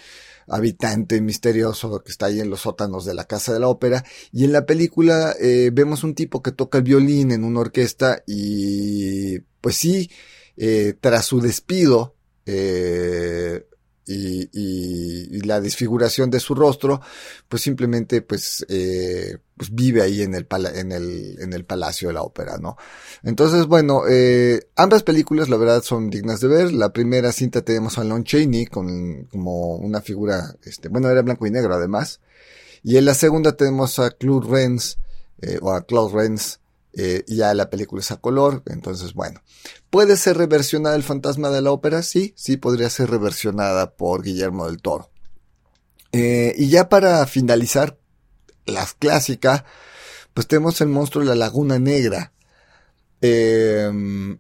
habitante 0.49 1.21
misterioso 1.21 2.03
que 2.03 2.11
está 2.11 2.27
ahí 2.27 2.41
en 2.41 2.51
los 2.51 2.61
sótanos 2.61 3.05
de 3.05 3.15
la 3.15 3.25
casa 3.25 3.53
de 3.53 3.61
la 3.61 3.69
ópera. 3.69 4.05
Y 4.33 4.45
en 4.45 4.53
la 4.53 4.67
película 4.67 5.35
eh, 5.41 5.71
vemos 5.73 6.05
un 6.05 6.15
tipo 6.15 6.43
que 6.43 6.53
toca 6.53 6.79
el 6.79 6.85
violín 6.85 7.33
en 7.33 7.45
una 7.45 7.61
orquesta 7.61 8.23
y 8.27 9.41
pues 9.61 9.77
sí, 9.77 10.11
eh, 10.57 10.95
tras 11.01 11.27
su 11.27 11.41
despido, 11.41 12.17
eh, 12.47 13.67
y, 14.07 14.49
y, 14.53 15.41
la 15.43 15.61
desfiguración 15.61 16.31
de 16.31 16.41
su 16.41 16.55
rostro, 16.55 17.01
pues 17.49 17.63
simplemente 17.63 18.23
pues, 18.23 18.65
eh, 18.69 19.39
pues 19.57 19.75
vive 19.75 20.03
ahí 20.03 20.23
en 20.23 20.35
el, 20.35 20.47
en, 20.75 20.93
el, 20.93 21.37
en 21.41 21.53
el 21.53 21.65
palacio 21.65 22.09
de 22.09 22.15
la 22.15 22.23
ópera, 22.23 22.59
¿no? 22.59 22.77
Entonces, 23.23 23.67
bueno, 23.67 24.03
eh, 24.09 24.69
ambas 24.77 25.03
películas 25.03 25.49
la 25.49 25.57
verdad 25.57 25.83
son 25.83 26.11
dignas 26.11 26.41
de 26.41 26.49
ver. 26.49 26.73
La 26.73 26.93
primera 26.93 27.33
cinta 27.33 27.63
tenemos 27.63 27.99
a 27.99 28.05
Lon 28.05 28.25
Chaney 28.25 28.67
con, 28.67 29.25
como 29.25 29.77
una 29.77 30.01
figura, 30.01 30.55
este, 30.65 30.89
bueno, 30.89 31.09
era 31.09 31.23
blanco 31.23 31.47
y 31.47 31.51
negro 31.51 31.75
además. 31.75 32.21
Y 32.83 32.99
en 32.99 33.07
la 33.07 33.15
segunda 33.15 33.57
tenemos 33.57 33.99
a 33.99 34.11
Claude 34.11 34.49
Renz, 34.49 34.99
eh, 35.41 35.59
o 35.63 35.73
a 35.73 35.87
Claude 35.87 36.15
Renz, 36.15 36.61
eh, 36.97 37.25
ya 37.27 37.55
la 37.55 37.71
película 37.71 38.01
es 38.01 38.11
a 38.11 38.17
color, 38.17 38.63
entonces 38.67 39.15
bueno. 39.15 39.43
¿Puede 39.91 40.17
ser 40.17 40.37
reversionada 40.37 40.97
el 40.97 41.03
fantasma 41.03 41.51
de 41.51 41.63
la 41.63 41.73
ópera? 41.73 42.03
Sí, 42.03 42.35
sí 42.37 42.57
podría 42.57 42.91
ser 42.91 43.11
reversionada 43.11 43.97
por 43.97 44.23
Guillermo 44.23 44.67
del 44.67 44.81
Toro. 44.81 45.11
Eh, 46.13 46.55
y 46.57 46.69
ya 46.69 46.89
para 46.89 47.27
finalizar 47.27 47.99
las 48.67 48.95
clásicas, 48.95 49.65
pues 50.33 50.47
tenemos 50.47 50.81
el 50.81 50.89
monstruo 50.89 51.25
de 51.25 51.31
la 51.31 51.35
Laguna 51.35 51.79
Negra. 51.79 52.33
Em, 53.21 54.39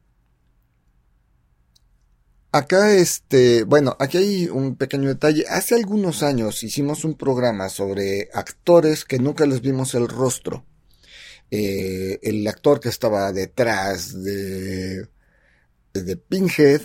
acá, 2.52 2.92
este, 2.92 3.64
bueno, 3.64 3.96
aquí 3.98 4.18
hay 4.18 4.48
un 4.48 4.76
pequeño 4.76 5.08
detalle. 5.08 5.44
Hace 5.48 5.74
algunos 5.74 6.22
años 6.22 6.62
hicimos 6.62 7.04
un 7.04 7.14
programa 7.14 7.68
sobre 7.68 8.28
actores 8.32 9.04
que 9.04 9.18
nunca 9.18 9.46
les 9.46 9.60
vimos 9.60 9.94
el 9.94 10.08
rostro. 10.08 10.64
Eh, 11.56 12.18
el 12.24 12.44
actor 12.48 12.80
que 12.80 12.88
estaba 12.88 13.30
detrás 13.30 14.20
de, 14.24 15.06
de 15.92 16.16
Pinhead, 16.16 16.80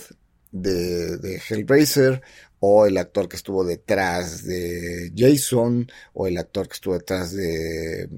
de, 0.52 1.42
Hellraiser, 1.48 2.22
o 2.60 2.86
el 2.86 2.96
actor 2.96 3.28
que 3.28 3.34
estuvo 3.34 3.64
detrás 3.64 4.44
de 4.44 5.12
Jason, 5.16 5.90
o 6.12 6.28
el 6.28 6.38
actor 6.38 6.68
que 6.68 6.74
estuvo 6.74 6.94
detrás 6.94 7.32
de, 7.32 8.08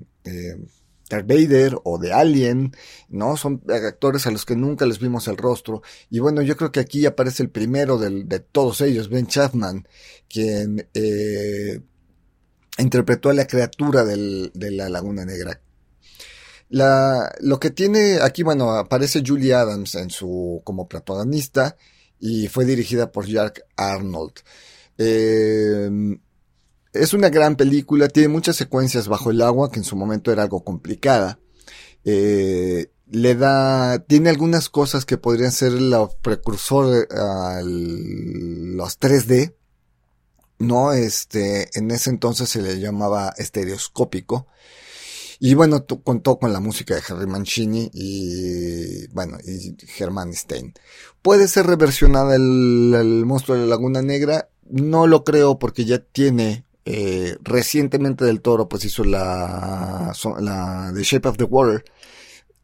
Darth 1.09 1.26
Vader 1.26 1.78
o 1.84 1.96
de 1.98 2.12
Alien, 2.12 2.72
¿no? 3.09 3.38
Son 3.38 3.62
actores 3.68 4.26
a 4.26 4.30
los 4.30 4.44
que 4.44 4.55
nunca 4.55 4.84
les 4.84 4.98
vimos 4.98 5.28
el 5.28 5.38
rostro. 5.38 5.80
Y 6.11 6.18
bueno, 6.18 6.42
yo 6.42 6.59
creo 6.59 6.70
que 6.70 6.80
aquí 6.80 7.07
aparece 7.07 7.42
el 7.42 7.48
primero 7.48 7.96
de 7.96 8.40
todos 8.40 8.82
ellos, 8.82 9.09
Ben 9.09 9.26
Chapman, 9.26 9.88
quien 10.28 10.86
eh, 10.92 11.80
interpretó 12.76 13.30
a 13.30 13.34
la 13.34 13.46
criatura 13.46 14.05
de 14.05 14.70
la 14.70 14.90
Laguna 14.90 15.24
Negra. 15.24 15.59
La, 16.72 17.30
lo 17.40 17.60
que 17.60 17.68
tiene 17.68 18.18
aquí, 18.22 18.42
bueno, 18.42 18.70
aparece 18.70 19.22
Julie 19.22 19.52
Adams 19.52 19.94
en 19.94 20.08
su, 20.08 20.62
como 20.64 20.88
protagonista 20.88 21.76
y 22.18 22.48
fue 22.48 22.64
dirigida 22.64 23.12
por 23.12 23.26
Jack 23.26 23.66
Arnold. 23.76 24.32
Eh, 24.96 25.90
es 26.94 27.12
una 27.12 27.28
gran 27.28 27.56
película, 27.56 28.08
tiene 28.08 28.28
muchas 28.28 28.56
secuencias 28.56 29.06
bajo 29.06 29.30
el 29.30 29.42
agua, 29.42 29.70
que 29.70 29.80
en 29.80 29.84
su 29.84 29.96
momento 29.96 30.32
era 30.32 30.44
algo 30.44 30.64
complicada. 30.64 31.38
Eh, 32.06 32.90
le 33.10 33.34
da, 33.34 33.98
tiene 33.98 34.30
algunas 34.30 34.70
cosas 34.70 35.04
que 35.04 35.18
podrían 35.18 35.52
ser 35.52 35.72
el 35.72 35.94
precursor 36.22 37.06
a 37.10 37.60
los 37.62 38.98
3D, 38.98 39.54
¿no? 40.58 40.94
Este, 40.94 41.68
en 41.78 41.90
ese 41.90 42.08
entonces 42.08 42.48
se 42.48 42.62
le 42.62 42.80
llamaba 42.80 43.34
estereoscópico. 43.36 44.46
Y 45.45 45.55
bueno, 45.55 45.84
contó 46.05 46.38
con 46.38 46.53
la 46.53 46.61
música 46.61 46.95
de 46.95 47.03
Harry 47.09 47.26
Mancini 47.26 47.90
y, 47.93 49.09
bueno, 49.09 49.38
y 49.45 49.74
Germán 49.88 50.32
Stein. 50.34 50.72
¿Puede 51.20 51.49
ser 51.49 51.66
reversionada 51.66 52.36
el, 52.36 53.24
monstruo 53.26 53.57
de 53.57 53.64
la 53.64 53.70
Laguna 53.70 54.03
Negra? 54.03 54.51
No 54.70 55.09
lo 55.09 55.24
creo 55.24 55.59
porque 55.59 55.84
ya 55.84 55.99
tiene 55.99 56.64
eh, 56.84 57.38
recientemente 57.43 58.24
del 58.24 58.40
Toro 58.40 58.68
pues 58.68 58.84
hizo 58.84 59.03
la, 59.03 60.12
la 60.38 60.93
The 60.95 61.03
Shape 61.03 61.28
of 61.28 61.38
the 61.38 61.45
Water 61.45 61.84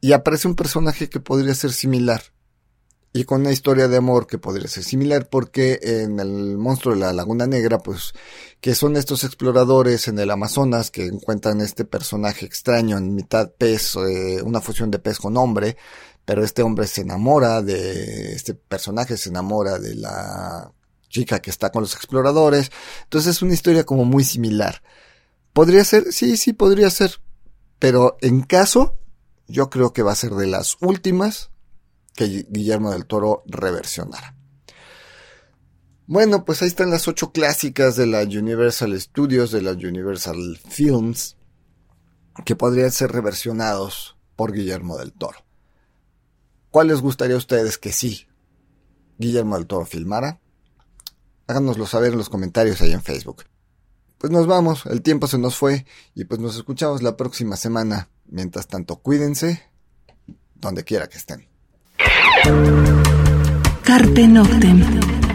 y 0.00 0.12
aparece 0.12 0.46
un 0.46 0.54
personaje 0.54 1.08
que 1.08 1.18
podría 1.18 1.56
ser 1.56 1.72
similar 1.72 2.22
y 3.18 3.24
con 3.24 3.40
una 3.40 3.50
historia 3.50 3.88
de 3.88 3.96
amor 3.96 4.28
que 4.28 4.38
podría 4.38 4.68
ser 4.68 4.84
similar 4.84 5.28
porque 5.28 5.80
en 5.82 6.20
el 6.20 6.56
monstruo 6.56 6.94
de 6.94 7.00
la 7.00 7.12
Laguna 7.12 7.48
Negra 7.48 7.78
pues 7.80 8.12
que 8.60 8.76
son 8.76 8.96
estos 8.96 9.24
exploradores 9.24 10.06
en 10.06 10.20
el 10.20 10.30
Amazonas 10.30 10.92
que 10.92 11.06
encuentran 11.06 11.60
este 11.60 11.84
personaje 11.84 12.46
extraño 12.46 12.96
en 12.96 13.16
mitad 13.16 13.50
pez, 13.50 13.96
eh, 13.96 14.40
una 14.44 14.60
fusión 14.60 14.92
de 14.92 15.00
pez 15.00 15.18
con 15.18 15.36
hombre 15.36 15.76
pero 16.24 16.44
este 16.44 16.62
hombre 16.62 16.86
se 16.86 17.00
enamora 17.00 17.60
de 17.60 18.34
este 18.34 18.54
personaje 18.54 19.16
se 19.16 19.30
enamora 19.30 19.80
de 19.80 19.96
la 19.96 20.72
chica 21.08 21.40
que 21.40 21.50
está 21.50 21.72
con 21.72 21.82
los 21.82 21.94
exploradores. 21.94 22.70
Entonces 23.02 23.36
es 23.36 23.42
una 23.42 23.54
historia 23.54 23.84
como 23.84 24.04
muy 24.04 24.22
similar. 24.22 24.80
¿Podría 25.52 25.82
ser? 25.82 26.12
Sí, 26.12 26.36
sí, 26.36 26.52
podría 26.52 26.90
ser. 26.90 27.20
Pero 27.80 28.16
en 28.20 28.42
caso, 28.42 28.96
yo 29.48 29.70
creo 29.70 29.92
que 29.92 30.02
va 30.02 30.12
a 30.12 30.16
ser 30.16 30.32
de 30.32 30.46
las 30.46 30.76
últimas 30.80 31.50
que 32.18 32.48
Guillermo 32.50 32.90
del 32.90 33.06
Toro 33.06 33.44
reversionara. 33.46 34.34
Bueno, 36.08 36.44
pues 36.44 36.60
ahí 36.62 36.68
están 36.68 36.90
las 36.90 37.06
ocho 37.06 37.30
clásicas 37.30 37.94
de 37.94 38.08
la 38.08 38.22
Universal 38.22 39.00
Studios, 39.00 39.52
de 39.52 39.62
la 39.62 39.70
Universal 39.70 40.58
Films, 40.68 41.36
que 42.44 42.56
podrían 42.56 42.90
ser 42.90 43.12
reversionados 43.12 44.16
por 44.34 44.52
Guillermo 44.52 44.98
del 44.98 45.12
Toro. 45.12 45.38
¿Cuál 46.72 46.88
les 46.88 47.00
gustaría 47.00 47.36
a 47.36 47.38
ustedes 47.38 47.78
que 47.78 47.92
sí 47.92 48.26
Guillermo 49.18 49.56
del 49.56 49.68
Toro 49.68 49.86
filmara? 49.86 50.40
háganoslo 51.46 51.86
saber 51.86 52.12
en 52.12 52.18
los 52.18 52.28
comentarios 52.28 52.82
ahí 52.82 52.92
en 52.92 53.02
Facebook. 53.02 53.44
Pues 54.18 54.32
nos 54.32 54.48
vamos, 54.48 54.86
el 54.86 55.02
tiempo 55.02 55.28
se 55.28 55.38
nos 55.38 55.56
fue 55.56 55.86
y 56.16 56.24
pues 56.24 56.40
nos 56.40 56.56
escuchamos 56.56 57.00
la 57.00 57.16
próxima 57.16 57.54
semana. 57.54 58.10
Mientras 58.26 58.66
tanto, 58.66 58.96
cuídense 58.96 59.62
donde 60.56 60.82
quiera 60.82 61.08
que 61.08 61.16
estén. 61.16 61.48
Carpe 63.82 64.26
Noctem. 64.26 65.27